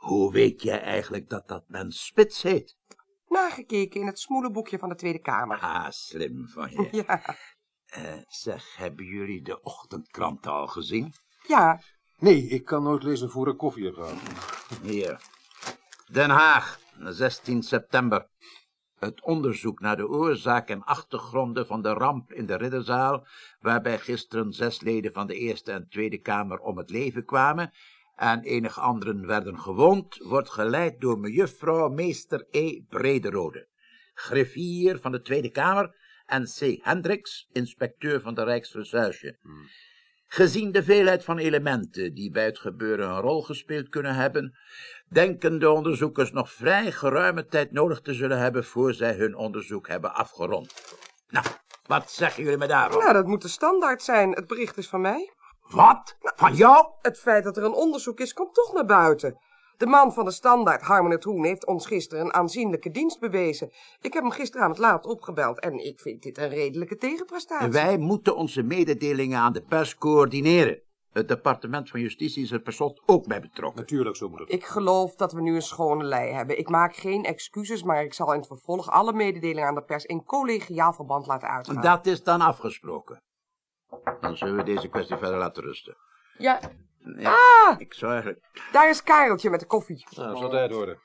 [0.00, 2.76] Hoe weet jij eigenlijk dat dat mens Spits heet?
[3.28, 5.58] Nagekeken in het smoelenboekje van de Tweede Kamer.
[5.58, 6.88] Ah, slim van je.
[7.06, 7.36] Ja,
[7.86, 11.12] Eh, zeg, hebben jullie de ochtendkrant al gezien?
[11.46, 11.80] ja.
[12.18, 14.18] Nee, ik kan nooit lezen voor ik koffie heb gehad.
[14.82, 15.20] Hier.
[16.12, 18.28] Den Haag, 16 september.
[18.98, 23.26] Het onderzoek naar de oorzaak en achtergronden van de ramp in de Ridderzaal,
[23.60, 27.72] waarbij gisteren zes leden van de Eerste en Tweede Kamer om het leven kwamen
[28.20, 32.80] en enig anderen werden gewond, wordt geleid door mejuffrouw meester E.
[32.88, 33.68] Brederode,
[34.14, 35.94] griffier van de Tweede Kamer,
[36.26, 36.78] en C.
[36.82, 39.38] Hendricks, inspecteur van de Rijksrecherche.
[40.26, 44.58] Gezien de veelheid van elementen die bij het gebeuren een rol gespeeld kunnen hebben,
[45.08, 49.88] denken de onderzoekers nog vrij geruime tijd nodig te zullen hebben voor zij hun onderzoek
[49.88, 50.96] hebben afgerond.
[51.28, 51.46] Nou,
[51.86, 53.00] wat zeggen jullie me daarop?
[53.00, 54.30] Nou, dat moet de standaard zijn.
[54.30, 55.32] Het bericht is van mij.
[55.70, 56.16] Wat?
[56.20, 56.86] Van jou?
[57.00, 59.38] Het feit dat er een onderzoek is, komt toch naar buiten.
[59.76, 63.72] De man van de standaard, Harmen het Hoen, heeft ons gisteren een aanzienlijke dienst bewezen.
[64.00, 67.70] Ik heb hem gisteravond laat opgebeld en ik vind dit een redelijke tegenprestatie.
[67.70, 70.82] Wij moeten onze mededelingen aan de pers coördineren.
[71.12, 73.80] Het departement van Justitie is er per slot ook bij betrokken.
[73.80, 74.52] Natuurlijk, zo moet het.
[74.52, 76.58] Ik geloof dat we nu een schone lei hebben.
[76.58, 80.04] Ik maak geen excuses, maar ik zal in het vervolg alle mededelingen aan de pers
[80.04, 81.80] in collegiaal verband laten uitgaan.
[81.80, 83.20] Dat is dan afgesproken.
[84.20, 85.96] Dan zullen we deze kwestie verder laten rusten.
[86.38, 86.60] Ja,
[87.16, 87.80] Ja, Ah!
[87.80, 88.44] ik zou eigenlijk...
[88.72, 90.06] daar is Kareltje met de koffie.
[90.16, 90.98] Nou, zal tijd worden.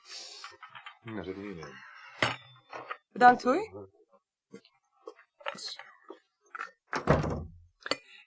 [1.02, 1.72] Nou, zit er niet in.
[3.12, 3.88] Bedankt hoor.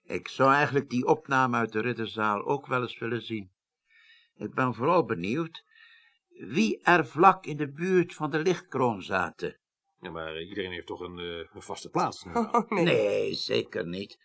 [0.04, 3.52] Ik zou eigenlijk die opname uit de ridderzaal ook wel eens willen zien.
[4.36, 5.64] Ik ben vooral benieuwd
[6.30, 9.60] wie er vlak in de buurt van de lichtkroon zaten.
[10.00, 12.26] Ja, maar eh, iedereen heeft toch een, eh, een vaste plaats.
[12.34, 12.84] Oh, nee.
[12.84, 14.20] Nee, zeker niet.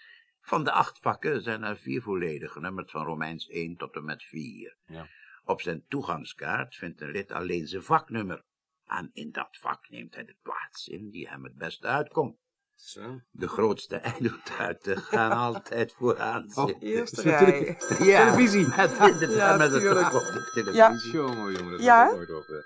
[0.46, 4.22] Van de acht vakken zijn er vier volledig, genummerd van Romeins 1 tot en met
[4.22, 4.76] 4.
[4.86, 5.06] Ja.
[5.44, 8.44] Op zijn toegangskaart vindt een lid alleen zijn vaknummer.
[8.86, 12.36] En in dat vak neemt hij de plaats in die hem het beste uitkomt.
[12.74, 13.20] Zo.
[13.30, 16.88] De grootste ijdeltuiten gaan altijd vooraan Oh, zitten.
[16.88, 17.78] Eerste Zit rij.
[18.06, 18.66] Ja, televisie.
[18.68, 19.82] Met, met, Ja, met het
[20.14, 20.76] op de televisie.
[20.76, 20.98] Ja.
[21.12, 22.04] Jongen, jongen, dat Ja?
[22.10, 22.44] nooit op.
[22.48, 22.56] eh.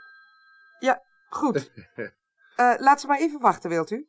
[0.78, 1.70] Ja, goed.
[2.56, 4.08] Eh, laat ze maar even wachten, wilt u?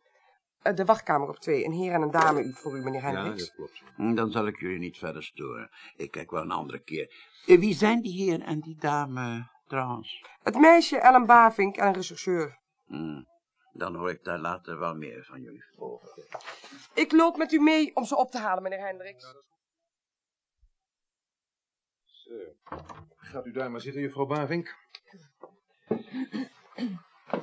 [0.62, 1.66] Eh, de wachtkamer op twee.
[1.66, 3.46] Een heer en een dame u, voor u, meneer Ja, Hendricks.
[3.46, 3.82] dat klopt.
[3.96, 5.70] Hm, Dan zal ik jullie niet verder storen.
[5.96, 7.14] Ik kijk wel een andere keer.
[7.46, 10.26] Eh, Wie zijn die heer en die dame trouwens?
[10.44, 12.60] Het meisje Ellen Bavink en een rechercheur.
[12.86, 13.22] Hm,
[13.74, 16.28] Dan hoor ik daar later wel meer van jullie over.
[16.94, 19.24] Ik loop met u mee om ze op te halen, meneer Hendricks.
[22.06, 22.34] Zo.
[23.16, 24.76] Gaat u daar maar zitten, juffrouw Bavink.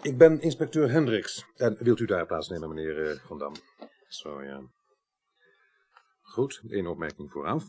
[0.03, 1.47] Ik ben inspecteur Hendricks.
[1.57, 3.53] En wilt u daar plaatsnemen, meneer eh, Van Dam?
[4.09, 4.61] Zo, ja.
[6.21, 7.65] Goed, één opmerking vooraf.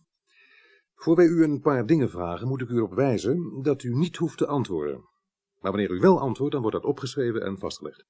[0.95, 4.15] Voor wij u een paar dingen vragen, moet ik u erop wijzen dat u niet
[4.15, 5.09] hoeft te antwoorden.
[5.59, 8.05] Maar wanneer u wel antwoordt, dan wordt dat opgeschreven en vastgelegd.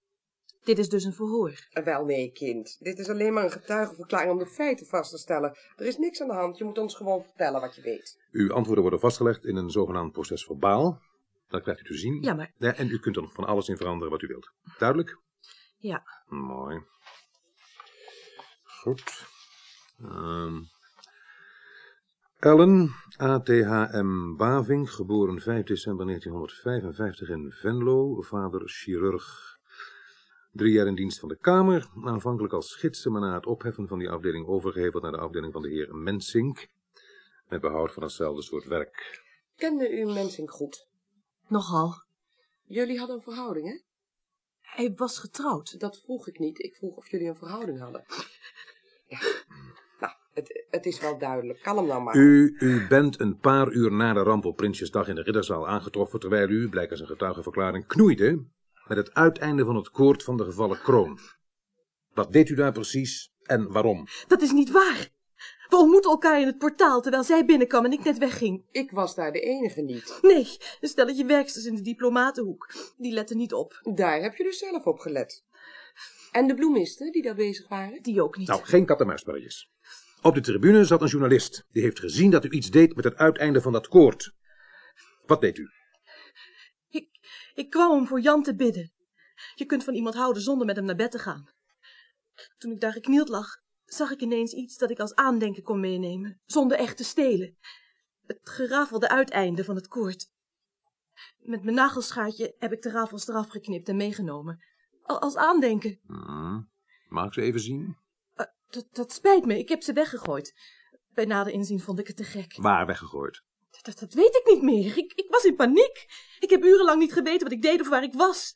[0.64, 1.68] Dit is dus een verhoor.
[1.70, 2.78] Eh, Wel nee, kind.
[2.80, 5.58] Dit is alleen maar een getuigenverklaring om de feiten vast te stellen.
[5.76, 6.58] Er is niks aan de hand.
[6.58, 8.18] Je moet ons gewoon vertellen wat je weet.
[8.32, 11.02] Uw antwoorden worden vastgelegd in een zogenaamd proces verbaal.
[11.48, 12.22] Dat krijgt u te zien.
[12.22, 12.54] Ja, maar...
[12.58, 14.52] Ja, en u kunt er nog van alles in veranderen wat u wilt.
[14.78, 15.18] Duidelijk?
[15.78, 16.04] Ja.
[16.28, 16.84] Mooi.
[18.64, 19.26] Goed.
[20.00, 20.60] Ehm
[22.40, 29.58] Ellen, ATHM Baving, geboren 5 december 1955 in Venlo, vader chirurg.
[30.52, 34.00] Drie jaar in dienst van de Kamer, aanvankelijk als gidsen, maar na het opheffen van
[34.00, 36.68] die afdeling overgeheveld naar de afdeling van de heer Mensink,
[37.50, 39.24] met behoud van hetzelfde soort werk.
[39.56, 40.87] Kende u Mensing goed?
[41.48, 41.94] Nogal.
[42.64, 43.80] Jullie hadden een verhouding, hè?
[44.62, 45.80] Hij was getrouwd.
[45.80, 46.64] Dat vroeg ik niet.
[46.64, 48.06] Ik vroeg of jullie een verhouding hadden.
[49.10, 49.20] Ja.
[50.00, 51.62] Nou, het, het is wel duidelijk.
[51.62, 52.16] Kalm nou maar.
[52.16, 56.20] U, u bent een paar uur na de ramp op Prinsjesdag in de Ridderzaal aangetroffen,
[56.20, 58.46] terwijl u, blijkens een getuigenverklaring, knoeide
[58.88, 61.20] met het uiteinde van het koord van de gevallen kroon.
[62.14, 64.08] Wat deed u daar precies en waarom?
[64.28, 65.10] Dat is niet waar.
[65.70, 68.64] We ontmoetten elkaar in het portaal terwijl zij binnenkwam en ik net wegging.
[68.72, 70.20] Ik was daar de enige niet.
[70.22, 72.74] Nee, een stelletje werksters in de diplomatenhoek.
[72.98, 73.80] Die letten niet op.
[73.94, 75.46] Daar heb je dus zelf op gelet.
[76.32, 78.02] En de bloemisten die daar bezig waren?
[78.02, 78.48] Die ook niet.
[78.48, 79.72] Nou, geen kat-en-muisspelletjes.
[80.22, 81.66] Op de tribune zat een journalist.
[81.72, 84.34] Die heeft gezien dat u iets deed met het uiteinde van dat koord.
[85.26, 85.70] Wat deed u?
[86.90, 87.10] Ik,
[87.54, 88.92] ik kwam om voor Jan te bidden.
[89.56, 91.50] Je kunt van iemand houden zonder met hem naar bed te gaan.
[92.58, 96.42] Toen ik daar geknield lag, zag ik ineens iets dat ik als aandenken kon meenemen,
[96.46, 97.58] zonder echt te stelen.
[98.26, 100.32] Het gerafelde uiteinde van het koord.
[101.38, 104.64] Met mijn nagelschaartje heb ik de rafels eraf geknipt en meegenomen.
[105.04, 106.00] Al- Als aandenken.
[106.06, 106.70] Hmm.
[107.08, 107.98] Mag ik ze even zien?
[108.34, 110.54] Eh, dat, dat spijt me, ik heb ze weggegooid.
[111.14, 112.56] Bij nader inzien vond ik het te gek.
[112.58, 113.42] Waar weggegooid?
[113.82, 114.98] Dat, dat weet ik niet meer.
[114.98, 116.06] Ik, ik was in paniek.
[116.40, 118.56] Ik heb urenlang niet geweten wat ik deed of waar ik was.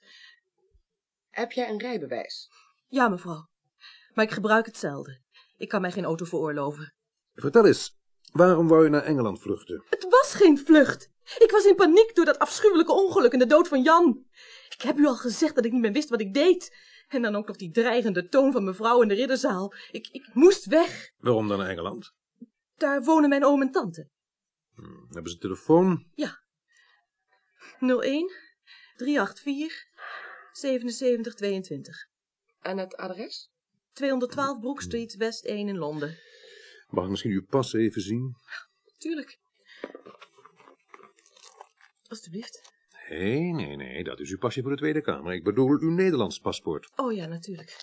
[1.30, 2.50] Heb jij een rijbewijs?
[2.88, 3.50] Ja, mevrouw.
[4.14, 5.21] Maar ik gebruik het zelden.
[5.62, 6.94] Ik kan mij geen auto veroorloven.
[7.34, 7.98] Vertel eens,
[8.32, 9.84] waarom wou je naar Engeland vluchten?
[9.90, 11.10] Het was geen vlucht.
[11.38, 14.26] Ik was in paniek door dat afschuwelijke ongeluk en de dood van Jan.
[14.70, 16.76] Ik heb u al gezegd dat ik niet meer wist wat ik deed.
[17.08, 19.74] En dan ook nog die dreigende toon van mevrouw in de ridderzaal.
[19.92, 21.12] Ik, ik moest weg.
[21.18, 22.14] Waarom dan naar Engeland?
[22.76, 24.10] Daar wonen mijn oom en tante.
[24.76, 25.06] Hmm.
[25.10, 26.08] Hebben ze telefoon?
[26.14, 26.44] Ja.
[27.80, 28.32] 01
[28.96, 29.86] 384
[30.52, 32.08] 7722.
[32.60, 33.51] En het adres?
[33.94, 36.18] 212 Brook Street, West 1 in Londen.
[36.90, 38.36] Mag ik misschien uw pas even zien?
[38.98, 39.40] Tuurlijk.
[42.08, 42.70] Alsjeblieft.
[43.10, 45.34] Nee, nee, nee, dat is uw pasje voor de Tweede Kamer.
[45.34, 46.92] Ik bedoel uw Nederlands paspoort.
[46.96, 47.76] Oh ja, natuurlijk.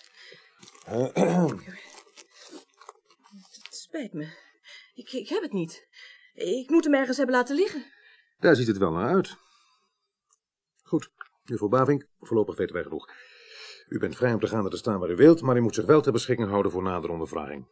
[3.51, 4.27] Het spijt me.
[4.93, 5.87] Ik, ik heb het niet.
[6.33, 7.85] Ik moet hem ergens hebben laten liggen.
[8.37, 9.35] Daar ziet het wel naar uit.
[10.81, 11.11] Goed,
[11.43, 13.11] juffrouw Bavink, voorlopig weten wij genoeg.
[13.89, 15.75] U bent vrij om te gaan en te staan waar u wilt, maar u moet
[15.75, 17.67] zich wel ter beschikking houden voor nadere ondervraging.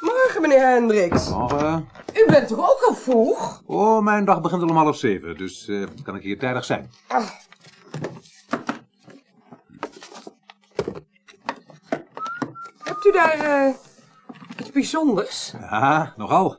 [0.00, 1.28] Morgen, meneer Hendricks.
[1.28, 1.88] Morgen.
[2.14, 3.62] U bent toch ook al vroeg?
[3.66, 6.90] Oh, mijn dag begint al om half zeven, dus eh, kan ik hier tijdig zijn.
[7.06, 7.28] Ah.
[12.78, 13.74] Hebt u daar eh,
[14.76, 15.52] iets bijzonders?
[15.52, 16.58] Ja, nogal.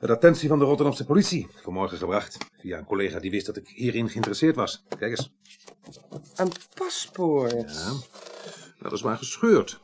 [0.00, 2.38] De attentie van de Rotterdamse politie, vanmorgen gebracht.
[2.58, 4.84] Via een collega die wist dat ik hierin geïnteresseerd was.
[4.98, 5.34] Kijk eens.
[6.34, 7.72] Een paspoort.
[7.72, 7.92] Ja,
[8.78, 9.80] dat is maar gescheurd.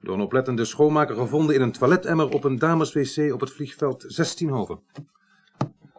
[0.00, 4.48] Door een oplettende schoonmaker gevonden in een toiletemmer op een dameswc op het vliegveld 16
[4.48, 4.80] Hoven.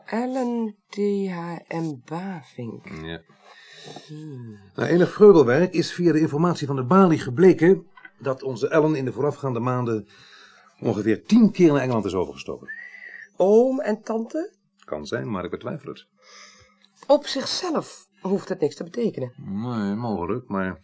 [0.05, 1.93] Ellen D.H.M.
[2.05, 2.89] Bavink.
[3.03, 3.21] Ja.
[4.75, 7.87] Na enig vreugelwerk is via de informatie van de balie gebleken
[8.19, 10.07] dat onze Ellen in de voorafgaande maanden
[10.79, 12.69] ongeveer tien keer naar Engeland is overgestoken.
[13.35, 14.53] Oom en tante?
[14.85, 16.05] Kan zijn, maar ik betwijfel het.
[17.07, 19.33] Op zichzelf hoeft het niks te betekenen.
[19.35, 20.81] Nee, mogelijk, maar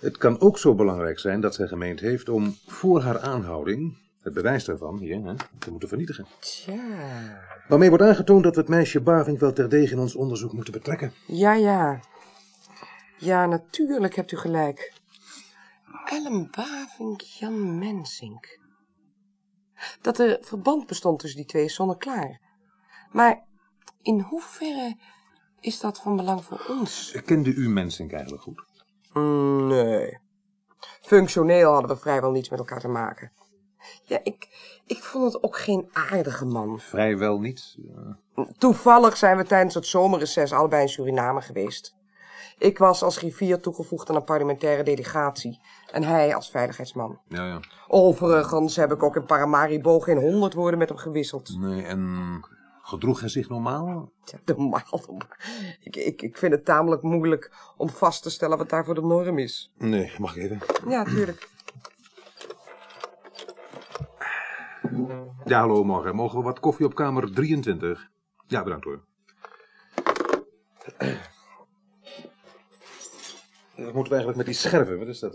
[0.00, 4.34] het kan ook zo belangrijk zijn dat zij gemeend heeft om voor haar aanhouding het
[4.34, 6.26] bewijs daarvan hier hè, te moeten vernietigen.
[6.40, 7.40] Tja.
[7.68, 11.12] Waarmee wordt aangetoond dat we het meisje Bavink wel terdege in ons onderzoek moeten betrekken.
[11.26, 12.00] Ja, ja.
[13.18, 14.92] Ja, natuurlijk hebt u gelijk.
[16.04, 18.58] Ellen Bavink, Jan Mensink.
[20.00, 22.40] Dat er verband bestond tussen die twee is zonneklaar.
[23.10, 23.44] Maar
[24.02, 24.96] in hoeverre
[25.60, 27.20] is dat van belang voor ons?
[27.24, 28.64] Kende u Mensink eigenlijk goed?
[29.68, 30.18] Nee.
[31.00, 33.32] Functioneel hadden we vrijwel niets met elkaar te maken.
[34.02, 34.48] Ja, ik,
[34.86, 36.80] ik vond het ook geen aardige man.
[36.80, 37.76] Vrijwel niet.
[38.58, 41.95] Toevallig zijn we tijdens het zomerreces allebei in Suriname geweest.
[42.58, 45.60] Ik was als griffier toegevoegd aan een parlementaire delegatie.
[45.92, 47.18] En hij als veiligheidsman.
[47.28, 47.60] Ja, ja.
[47.88, 51.58] Overigens heb ik ook in Paramaribo geen honderd woorden met hem gewisseld.
[51.58, 52.40] Nee, en
[52.82, 54.10] gedroeg hij zich normaal?
[54.24, 55.02] Ja, normaal.
[55.80, 59.02] Ik, ik, ik vind het tamelijk moeilijk om vast te stellen wat daar voor de
[59.02, 59.72] norm is.
[59.78, 60.60] Nee, mag ik even?
[60.88, 61.48] Ja, tuurlijk.
[65.44, 66.14] Ja, hallo, morgen.
[66.14, 68.10] Mogen we wat koffie op kamer 23?
[68.46, 69.00] Ja, bedankt hoor.
[73.76, 74.98] Wat moeten we eigenlijk met die scherven?
[74.98, 75.34] Wat is dat?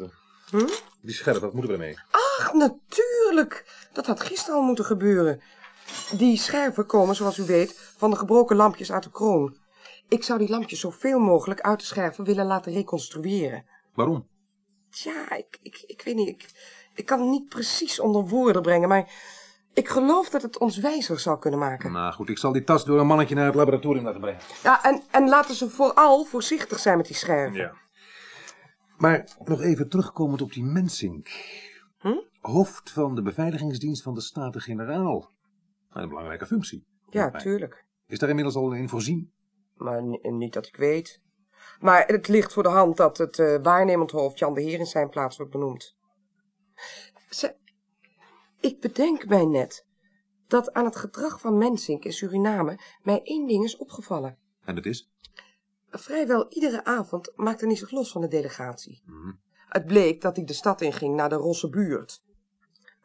[0.49, 0.67] Hm?
[1.01, 1.99] Die scherven, wat moeten we ermee?
[2.11, 3.65] Ach, natuurlijk.
[3.93, 5.41] Dat had gisteren al moeten gebeuren.
[6.17, 9.57] Die scherven komen, zoals u weet, van de gebroken lampjes uit de kroon.
[10.07, 13.65] Ik zou die lampjes zoveel mogelijk uit de scherven willen laten reconstrueren.
[13.93, 14.27] Waarom?
[14.89, 16.27] Tja, ik, ik, ik weet niet.
[16.27, 16.49] Ik,
[16.95, 19.11] ik kan het niet precies onder woorden brengen, maar
[19.73, 21.91] ik geloof dat het ons wijzer zou kunnen maken.
[21.91, 24.41] Nou goed, ik zal die tas door een mannetje naar het laboratorium laten brengen.
[24.63, 27.57] Ja, en, en laten ze vooral voorzichtig zijn met die scherven.
[27.57, 27.73] Ja.
[29.01, 31.29] Maar nog even terugkomend op die Mensink.
[31.97, 32.21] Hm?
[32.39, 35.31] Hoofd van de beveiligingsdienst van de Staten-Generaal.
[35.89, 36.85] Een belangrijke functie.
[37.09, 37.85] Ja, tuurlijk.
[38.07, 39.33] Is daar inmiddels al in voorzien?
[39.75, 41.21] Maar ni- niet dat ik weet.
[41.79, 44.85] Maar het ligt voor de hand dat het eh, waarnemend hoofd Jan de Heer in
[44.85, 45.95] zijn plaats wordt benoemd.
[47.29, 47.55] Ze,
[48.59, 49.85] ik bedenk mij net
[50.47, 54.37] dat aan het gedrag van Mensink in Suriname mij één ding is opgevallen.
[54.65, 55.09] En dat is?
[55.91, 59.01] Vrijwel iedere avond maakte hij zich los van de delegatie.
[59.05, 59.31] Mhm.
[59.67, 62.21] Het bleek dat hij de stad inging naar de Rosse buurt.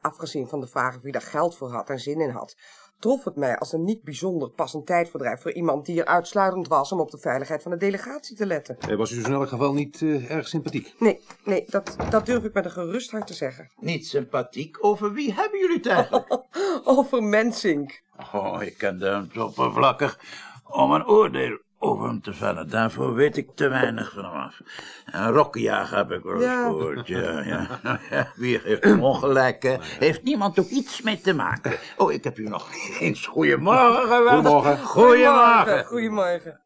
[0.01, 2.57] Afgezien van de vraag of hij daar geld voor had en zin in had,
[2.99, 6.92] trof het mij als een niet bijzonder passend tijdverdrijf voor iemand die er uitsluitend was
[6.92, 8.77] om op de veiligheid van de delegatie te letten.
[8.79, 10.94] Hij was u dus in elk geval niet eh, erg sympathiek.
[10.99, 13.70] Nee, nee, dat, dat durf ik met een gerust hart te zeggen.
[13.77, 14.85] Niet sympathiek.
[14.85, 16.40] Over wie hebben jullie het eigenlijk?
[16.99, 18.03] Over Mensink.
[18.33, 20.20] Oh, ik ken hem te oppervlakkig
[20.64, 22.70] om een oordeel over hem te vellen.
[22.70, 24.60] Daarvoor weet ik te weinig van hem af.
[25.04, 26.62] Een rokkenjager heb ik wel eens Ja.
[26.64, 27.80] gehoord, ja, ja.
[28.36, 29.76] Wie heeft hem ongelijk, hè?
[29.80, 31.78] Heeft niemand ook iets mee te maken?
[31.96, 32.68] Oh, ik heb u nog
[33.00, 34.34] eens goedemorgen gewenst.
[34.34, 34.78] Goedemorgen.
[34.78, 35.84] Goedemorgen.
[35.84, 36.60] Goedemorgen.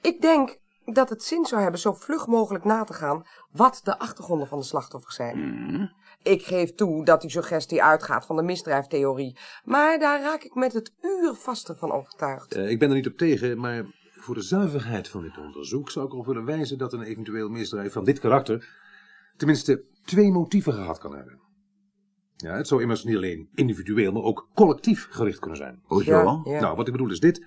[0.00, 3.98] Ik denk dat het zin zou hebben zo vlug mogelijk na te gaan wat de
[3.98, 5.38] achtergronden van de slachtoffers zijn.
[5.38, 5.86] Mhm.
[6.22, 10.72] Ik geef toe dat die suggestie uitgaat van de misdrijftheorie, maar daar raak ik met
[10.72, 12.54] het uur vaster van overtuigd.
[12.54, 16.06] Eh, ik ben er niet op tegen, maar voor de zuiverheid van dit onderzoek zou
[16.06, 18.68] ik erop willen wijzen dat een eventueel misdrijf van dit karakter
[19.36, 21.40] tenminste twee motieven gehad kan hebben.
[22.36, 25.80] Ja, het zou immers niet alleen individueel, maar ook collectief gericht kunnen zijn.
[25.82, 26.12] Hoezo?
[26.44, 26.60] Ja, ja.
[26.60, 27.46] Nou, wat ik bedoel is dit.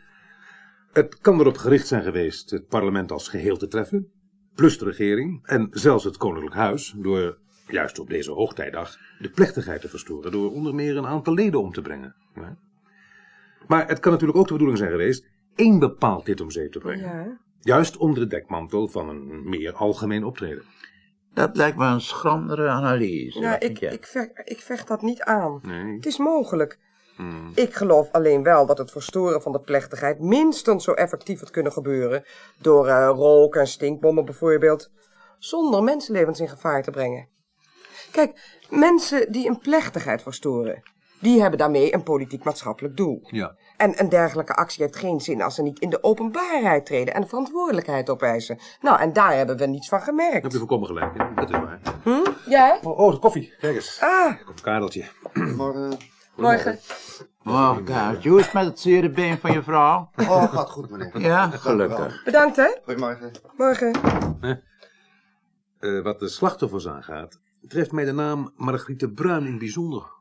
[0.92, 4.12] Het kan erop gericht zijn geweest het parlement als geheel te treffen,
[4.56, 7.38] plus de regering en zelfs het koninklijk huis, door
[7.74, 11.72] juist op deze hoogtijdag de plechtigheid te verstoren, door onder meer een aantal leden om
[11.72, 12.16] te brengen.
[12.36, 12.58] Ja.
[13.68, 16.80] Maar het kan natuurlijk ook de bedoeling zijn geweest één bepaald lid om zeep te
[16.80, 17.04] brengen.
[17.04, 17.38] Ja.
[17.60, 20.64] Juist onder de dekmantel van een meer algemeen optreden.
[21.34, 23.40] Dat lijkt me een schrandere analyse.
[23.40, 25.60] Ja, ik, ik, vecht, ik vecht dat niet aan.
[25.64, 25.96] Nee.
[25.96, 26.80] Het is mogelijk.
[27.16, 27.52] Hmm.
[27.56, 31.72] Ik geloof alleen wel dat het verstoren van de plechtigheid minstens zo effectief had kunnen
[31.72, 32.24] gebeuren.
[32.62, 34.92] Door eh, rook en stinkbommen bijvoorbeeld.
[35.38, 37.28] Zonder mensenlevens in gevaar te brengen.
[38.14, 40.82] Kijk, mensen die een plechtigheid verstoren,
[41.20, 43.20] die hebben daarmee een politiek-maatschappelijk doel.
[43.24, 43.56] Ja.
[43.78, 47.22] En een dergelijke actie heeft geen zin als ze niet in de openbaarheid treden en
[47.22, 48.60] de verantwoordelijkheid opeisen.
[48.82, 50.52] Nou, en daar hebben we niets van Daar heb gemerkt.
[50.52, 51.36] je volkomen gelijk in.
[51.36, 51.80] Dat is waar.
[52.04, 52.32] Hm?
[52.50, 52.78] Ja?
[52.84, 53.54] Oh, oh, de koffie.
[53.60, 53.98] Kijk eens.
[54.02, 55.06] Ah, Komt een kadeltje.
[55.34, 55.98] Morgen.
[56.36, 56.80] morgen.
[57.46, 60.10] Oh, Kaartje, hoe is het met het zere been van je vrouw?
[60.16, 61.20] Oh, gaat goed, meneer.
[61.20, 62.24] Ja, gelukkig.
[62.24, 62.68] Bedankt, hè?
[62.84, 63.32] Goedemorgen.
[63.58, 63.92] Morgen.
[65.80, 70.12] Eh, wat de slachtoffers aangaat, treft mij de naam Margriete Bruin in het bijzonder.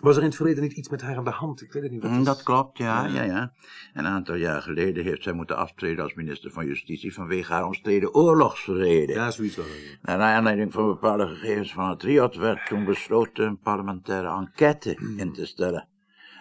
[0.00, 1.62] Was er in het verleden niet iets met haar aan de hand?
[1.62, 2.02] Ik weet het niet.
[2.02, 3.52] Wat Mm, is- Dat klopt, ja, ja, ja.
[3.94, 8.14] Een aantal jaar geleden heeft zij moeten aftreden als minister van Justitie vanwege haar omstreden
[8.14, 9.14] oorlogsverleden.
[9.16, 9.64] Ja, zoiets wel.
[10.02, 15.32] Naar aanleiding van bepaalde gegevens van het RIOT werd toen besloten een parlementaire enquête in
[15.32, 15.88] te stellen.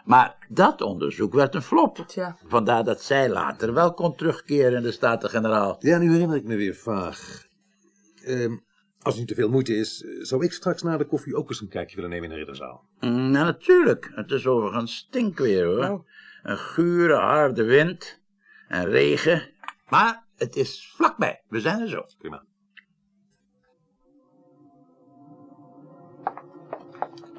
[0.05, 1.97] Maar dat onderzoek werd een flop.
[2.07, 2.37] Tja.
[2.47, 5.75] Vandaar dat zij later wel kon terugkeren in de Staten-Generaal.
[5.79, 7.45] Ja, nu herinner ik me weer vaag.
[8.23, 8.57] Ehm,
[9.01, 11.49] als het niet te veel moeite is, eh, zou ik straks na de koffie ook
[11.49, 12.85] eens een kijkje willen nemen in de ridderzaal.
[12.99, 14.11] Mm, Ja, natuurlijk.
[14.15, 15.89] Het is overigens stinkweer, hoor.
[15.89, 16.07] Oh.
[16.43, 18.19] Een gure, harde wind
[18.67, 19.49] en regen.
[19.89, 21.43] Maar het is vlakbij.
[21.47, 22.05] We zijn er zo.
[22.17, 22.43] Prima.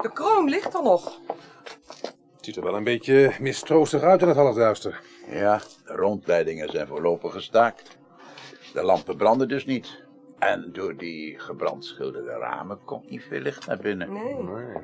[0.01, 1.19] De kroon ligt er nog.
[2.35, 5.01] Het ziet er wel een beetje mistroostig uit in het halfduister.
[5.29, 7.97] Ja, de rondleidingen zijn voorlopig gestaakt.
[8.73, 10.01] De lampen branden dus niet.
[10.47, 14.13] En door die gebrandschilderde ramen komt niet veel licht naar binnen.
[14.13, 14.83] Nee.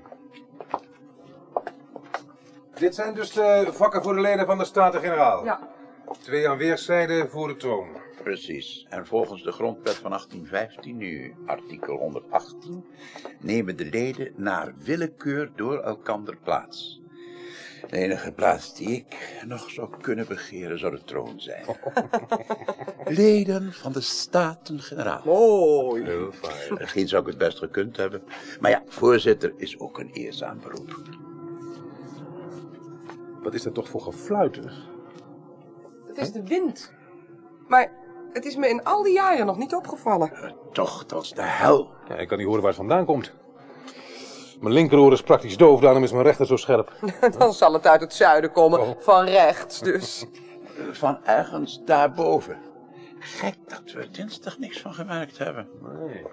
[2.74, 5.46] Dit zijn dus de vakken voor de leden van de Staten-Generaal.
[5.46, 5.70] Ja.
[6.22, 7.88] Twee aan weerszijden voor de troon.
[8.24, 8.86] Precies.
[8.90, 12.86] En volgens de grondwet van 1815, nu artikel 118,
[13.40, 17.02] nemen de leden naar willekeur door elkander plaats.
[17.88, 21.66] De enige plaats die ik nog zou kunnen begeren zou de troon zijn.
[23.06, 25.22] leden van de Staten-Generaal.
[25.26, 26.04] Mooi.
[26.04, 26.80] Heel fijn.
[26.80, 28.24] Misschien zou ik het best gekund hebben.
[28.60, 31.00] Maar ja, voorzitter is ook een eerzaam beroep.
[33.44, 34.88] Wat is dat toch voor gefluiter?
[36.08, 36.94] Het is de wind.
[37.68, 37.92] Maar
[38.34, 40.56] het is me in al die jaren nog niet opgevallen.
[40.72, 41.90] Tocht als de hel.
[42.08, 43.34] Ja, ik kan niet horen waar het vandaan komt.
[44.60, 46.94] Mijn linkeroor is praktisch doof, daarom is mijn rechter zo scherp.
[47.38, 50.26] Dan zal het uit het zuiden komen, van rechts dus.
[50.92, 52.58] Van ergens daarboven.
[53.20, 55.68] Gek dat we dinsdag niks van gemerkt hebben.
[55.82, 56.24] Nee.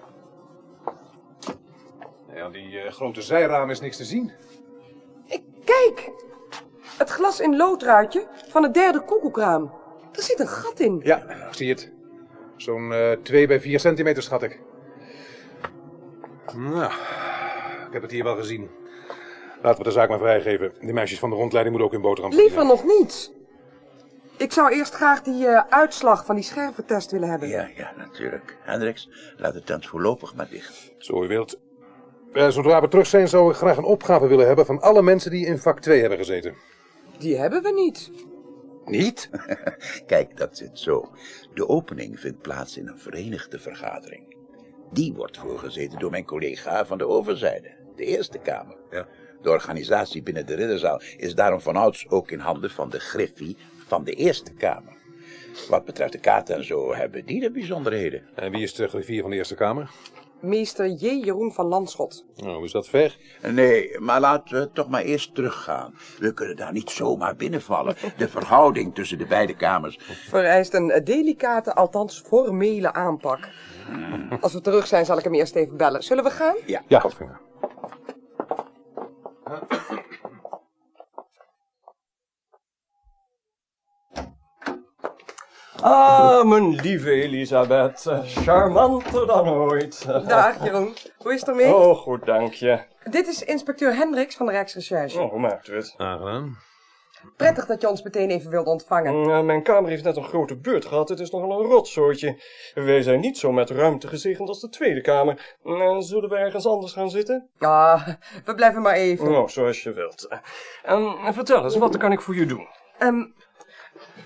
[2.27, 4.31] Nee, aan die eh, grote zijramen is niks te zien.
[5.65, 6.11] Kijk,
[6.97, 9.71] het glas in loodruitje van het derde koekoekraam.
[10.11, 10.99] Er zit een gat in.
[11.03, 11.17] Ja,
[11.47, 11.91] ik zie het.
[12.55, 14.59] Zo'n eh 2 bij 4 centimeter, schat ik.
[16.55, 16.91] Nou,
[17.87, 18.69] ik heb het hier wel gezien.
[19.61, 20.73] Laten we de zaak maar vrijgeven.
[20.79, 23.31] Die meisjes van de rondleiding moeten ook in boterham Liever nog niet.
[24.37, 27.49] Ik zou eerst graag die eh, uitslag van die scherventest willen hebben.
[27.49, 28.57] Ja, ja, natuurlijk.
[28.61, 30.93] Hendricks, laat de tent voorlopig maar dicht.
[30.97, 31.59] Zo u wilt.
[32.33, 35.31] Eh, zodra we terug zijn, zou ik graag een opgave willen hebben van alle mensen
[35.31, 36.55] die in vak 2 hebben gezeten.
[37.17, 38.11] Die hebben we niet.
[38.85, 39.29] Niet?
[40.05, 41.11] Kijk, dat zit zo.
[41.53, 44.35] De opening vindt plaats in een verenigde vergadering.
[44.91, 48.75] Die wordt voorgezeten door mijn collega van de overzijde, de Eerste Kamer.
[48.91, 49.07] Ja.
[49.41, 54.03] De organisatie binnen de ridderzaal is daarom vanouds ook in handen van de griffie van
[54.03, 54.95] de Eerste Kamer.
[55.69, 58.21] Wat betreft de kaarten en zo hebben die de bijzonderheden.
[58.35, 59.89] En wie is de griffier van de Eerste Kamer?
[60.39, 61.05] Meester J.
[61.05, 62.25] Jeroen van Landschot.
[62.35, 63.17] Nou, is dat ver?
[63.51, 65.93] Nee, maar laten we toch maar eerst teruggaan.
[66.19, 67.95] We kunnen daar niet zomaar binnenvallen.
[68.17, 69.99] De verhouding tussen de beide kamers.
[70.29, 73.49] Vereist een delicate, althans formele aanpak.
[74.41, 76.03] Als we terug zijn, zal ik hem eerst even bellen.
[76.03, 76.55] Zullen we gaan?
[76.65, 76.83] Ja.
[76.87, 77.46] Ja, ik.
[85.81, 88.05] Ah, mijn lieve Elisabeth.
[88.23, 90.05] Charmanter dan ooit.
[90.05, 90.95] Dag Jeroen.
[91.17, 91.75] Hoe is het ermee?
[91.75, 92.79] Oh, goed, dank je.
[93.09, 95.21] Dit is inspecteur Hendricks van de Rijksrecherche.
[95.21, 95.93] Oh, hoe maakt u het?
[95.97, 96.57] Aangenaam.
[97.35, 99.15] Prettig dat je ons meteen even wilt ontvangen.
[99.15, 101.09] Mm, mijn kamer heeft net een grote beurt gehad.
[101.09, 102.41] Het is nogal een rotzootje.
[102.73, 105.57] Wij zijn niet zo met ruimte gezegend als de Tweede Kamer.
[105.63, 107.49] Mm, zullen we ergens anders gaan zitten?
[107.59, 108.07] Ah,
[108.45, 109.27] we blijven maar even.
[109.27, 110.27] Oh, zoals je wilt.
[110.81, 112.67] En vertel eens, wat kan ik voor je doen?
[112.97, 113.25] Ehm,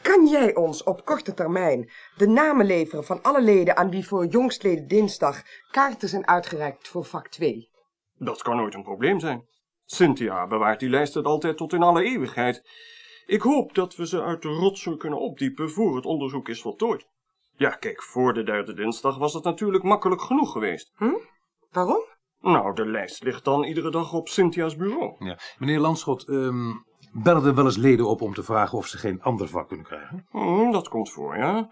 [0.01, 4.25] kan jij ons op korte termijn de namen leveren van alle leden aan wie voor
[4.25, 7.69] jongstleden dinsdag kaarten zijn uitgereikt voor vak 2?
[8.17, 9.49] Dat kan nooit een probleem zijn.
[9.95, 12.63] Cynthia bewaart die lijsten altijd tot in alle eeuwigheid.
[13.25, 17.07] Ik hoop dat we ze uit de rotzooi kunnen opdiepen voor het onderzoek is voltooid.
[17.55, 20.91] Ja, kijk, voor de derde dinsdag was het natuurlijk makkelijk genoeg geweest.
[20.95, 21.17] Hm?
[21.71, 22.03] Waarom?
[22.39, 25.25] Nou, de lijst ligt dan iedere dag op Cynthia's bureau.
[25.25, 25.37] Ja.
[25.57, 26.71] Meneer Landschot, ehm
[27.11, 29.85] bellen er wel eens leden op om te vragen of ze geen ander vak kunnen
[29.85, 30.27] krijgen?
[30.29, 31.69] Hm, dat komt voor, ja.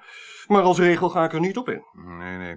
[0.48, 1.84] Maar als regel ga ik er niet op in.
[1.94, 2.56] Nee, nee.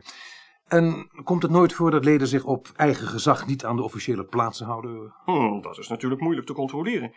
[0.73, 4.25] En komt het nooit voor dat leden zich op eigen gezag niet aan de officiële
[4.25, 5.15] plaatsen houden?
[5.25, 7.13] Hm, dat is natuurlijk moeilijk te controleren.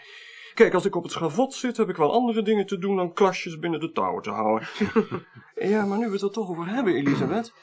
[0.54, 3.14] Kijk, als ik op het schavot zit, heb ik wel andere dingen te doen dan
[3.14, 4.68] klasjes binnen de touwen te houden.
[5.74, 7.54] ja, maar nu we het er toch over hebben, Elisabeth.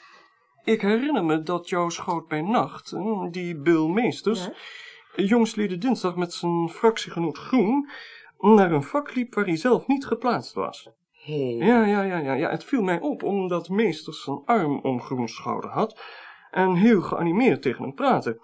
[0.63, 4.49] Ik herinner me dat jouw schout bij nacht, hm, die Bill Meesters,
[5.15, 7.89] jongsleden dinsdag met zijn fractiegenoot Groen,
[8.37, 10.89] naar een vak liep waar hij zelf niet geplaatst was.
[11.23, 11.55] Hey.
[11.55, 12.49] Ja, ja, ja, ja, ja.
[12.49, 16.01] Het viel mij op omdat Meesters zijn arm om Groens schouder had
[16.51, 18.41] en heel geanimeerd tegen hem praatte.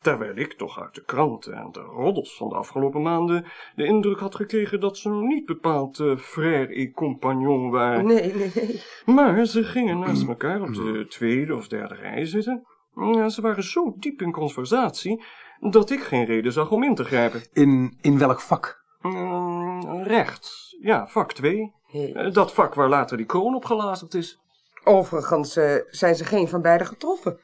[0.00, 4.18] Terwijl ik toch uit de kranten en de roddels van de afgelopen maanden de indruk
[4.18, 8.06] had gekregen dat ze niet bepaald uh, frère et compagnon waren.
[8.06, 8.82] Nee, nee, nee.
[9.16, 12.66] Maar ze gingen naast elkaar op de tweede of derde rij zitten.
[12.94, 15.24] Ja, ze waren zo diep in conversatie
[15.60, 17.42] dat ik geen reden zag om in te grijpen.
[17.52, 18.84] In, in welk vak?
[19.00, 20.76] Mm, recht.
[20.80, 21.75] Ja, vak 2.
[21.86, 22.12] Hey.
[22.14, 24.38] Eh, Dat vak waar later die kroon op gelazerd is.
[24.84, 27.38] Overigens eh, zijn ze geen van beiden getroffen.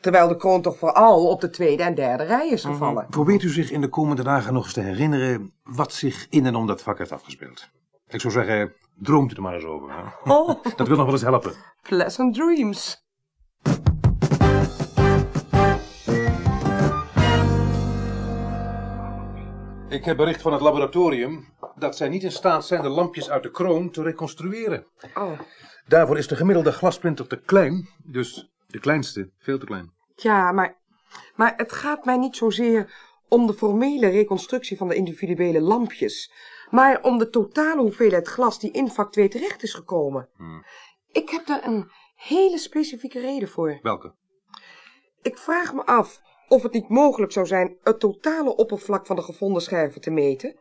[0.00, 3.06] Terwijl de kroon toch vooral op de tweede en derde rij is gevallen.
[3.10, 6.54] Probeert u zich in de komende dagen nog eens te herinneren wat zich in en
[6.54, 7.68] om dat vak heeft afgespeeld?
[8.08, 9.88] Ik zou zeggen, droomt u er maar eens over.
[9.90, 10.32] Hè?
[10.32, 11.52] Oh, Dat wil nog wel eens helpen.
[11.82, 13.06] pleasant dreams.
[19.88, 23.42] Ik heb bericht van het laboratorium dat zij niet in staat zijn de lampjes uit
[23.42, 24.86] de kroon te reconstrueren.
[25.14, 25.40] Oh,
[25.86, 29.92] Daarvoor is de gemiddelde glasprinter te klein, dus De kleinste, veel te klein.
[30.14, 30.76] Ja, maar,
[31.36, 32.94] maar het gaat mij niet zozeer
[33.28, 36.32] om de formele reconstructie van de individuele lampjes,
[36.70, 40.28] maar om de totale hoeveelheid glas die in vak 2 terecht is gekomen.
[40.36, 40.64] Hmm.
[41.12, 43.78] Ik heb daar een hele specifieke reden voor.
[43.82, 44.14] Welke?
[45.22, 49.22] Ik vraag me af of het niet mogelijk zou zijn het totale oppervlak van de
[49.22, 50.56] gevonden scherven te meten,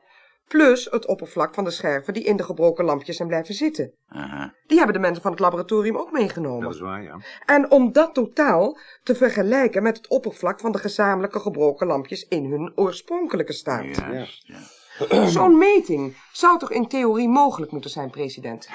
[0.47, 3.93] plus het oppervlak van de scherven die in de gebroken lampjes zijn blijven zitten.
[4.07, 4.53] Aha.
[4.67, 6.61] Die hebben de mensen van het laboratorium ook meegenomen.
[6.63, 7.19] Dat is waar, ja.
[7.45, 12.51] En om dat totaal te vergelijken met het oppervlak van de gezamenlijke gebroken lampjes in
[12.51, 13.95] hun oorspronkelijke staat.
[13.95, 15.25] Juist, ja.
[15.27, 18.69] Zo'n meting zou toch in theorie mogelijk moeten zijn, president?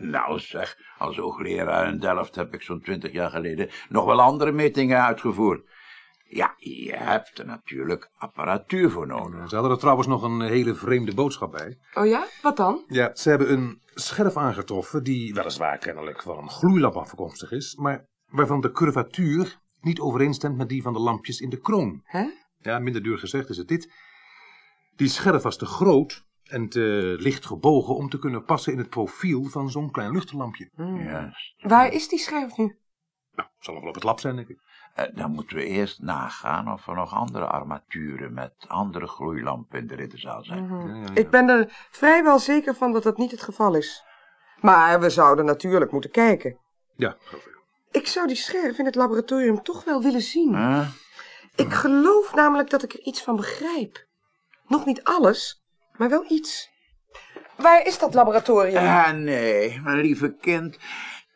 [0.00, 4.52] Nou zeg, als hoogleraar in Delft heb ik zo'n twintig jaar geleden nog wel andere
[4.52, 5.62] metingen uitgevoerd.
[6.30, 9.48] Ja, je hebt er natuurlijk apparatuur voor nodig.
[9.48, 11.78] Ze hadden er trouwens nog een hele vreemde boodschap bij.
[11.94, 12.26] Oh ja?
[12.42, 12.84] Wat dan?
[12.86, 18.06] Ja, ze hebben een scherf aangetroffen die weliswaar kennelijk van een gloeilamp afkomstig is, maar
[18.26, 22.00] waarvan de curvatuur niet overeenstemt met die van de lampjes in de kroon.
[22.04, 22.26] Hè?
[22.58, 23.92] Ja, minder duur gezegd is het dit.
[24.96, 28.88] Die scherf was te groot en te licht gebogen om te kunnen passen in het
[28.88, 30.70] profiel van zo'n klein luchtlampje.
[31.04, 31.54] Juist.
[31.58, 32.78] Waar is die scherf nu?
[33.34, 34.58] Nou, zal nog wel op het lab zijn, denk ik.
[34.98, 39.86] Eh, Dan moeten we eerst nagaan of er nog andere armaturen met andere gloeilampen in
[39.86, 40.66] de ridderzaal zijn.
[40.66, 41.06] Mhm.
[41.14, 44.04] Ik ben er vrijwel zeker van dat dat niet het geval is.
[44.60, 46.58] Maar we zouden natuurlijk moeten kijken.
[46.96, 47.56] Ja, ik.
[47.90, 50.54] Ik zou die scherf in het laboratorium toch wel willen zien.
[50.56, 50.88] Huh?
[51.54, 54.06] Ik geloof namelijk dat ik er iets van begrijp.
[54.66, 55.62] Nog niet alles,
[55.96, 56.70] maar wel iets.
[57.56, 58.86] Waar is dat laboratorium?
[58.86, 60.78] Ah, nee, mijn lieve kind.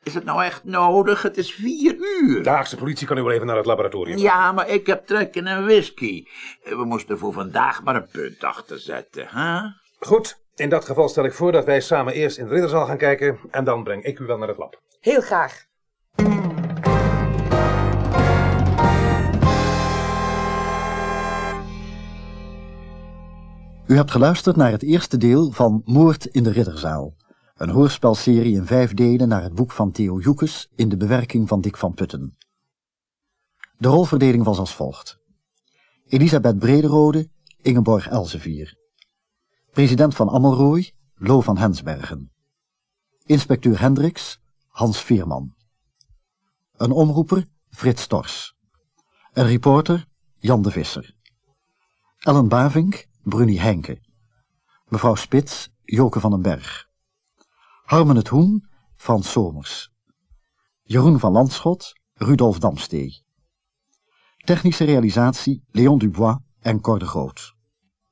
[0.05, 1.23] Is het nou echt nodig?
[1.23, 2.43] Het is vier uur.
[2.43, 4.19] De Haagse politie kan u wel even naar het laboratorium.
[4.19, 6.25] Ja, maar ik heb trek in een whisky.
[6.65, 9.61] We moesten voor vandaag maar een punt achter zetten, hè?
[9.99, 12.97] Goed, in dat geval stel ik voor dat wij samen eerst in de ridderzaal gaan
[12.97, 14.81] kijken en dan breng ik u wel naar het lab.
[15.01, 15.67] Heel graag.
[23.87, 27.15] U hebt geluisterd naar het eerste deel van Moord in de Ridderzaal.
[27.55, 31.61] Een hoorspelserie in vijf delen naar het boek van Theo Joekes in de bewerking van
[31.61, 32.37] Dick van Putten.
[33.77, 35.19] De rolverdeling was als volgt.
[36.07, 38.77] Elisabeth Brederode, Ingeborg Elsevier.
[39.71, 42.33] President van Ammelrooy, Lo van Hensbergen.
[43.25, 45.55] Inspecteur Hendricks, Hans Vierman.
[46.77, 48.55] Een omroeper, Frits Tors.
[49.33, 50.07] Een reporter,
[50.39, 51.15] Jan de Visser.
[52.19, 54.01] Ellen Bavink, Bruni Henke.
[54.89, 56.91] Mevrouw Spits, Joke van den Berg.
[57.83, 59.91] Harmen het Hoen, Frans Somers.
[60.83, 63.25] Jeroen van Landschot, Rudolf Damstee.
[64.37, 67.55] Technische realisatie, Leon Dubois en Cor de Groot.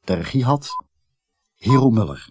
[0.01, 0.69] De regie had
[1.55, 2.31] Hero Muller.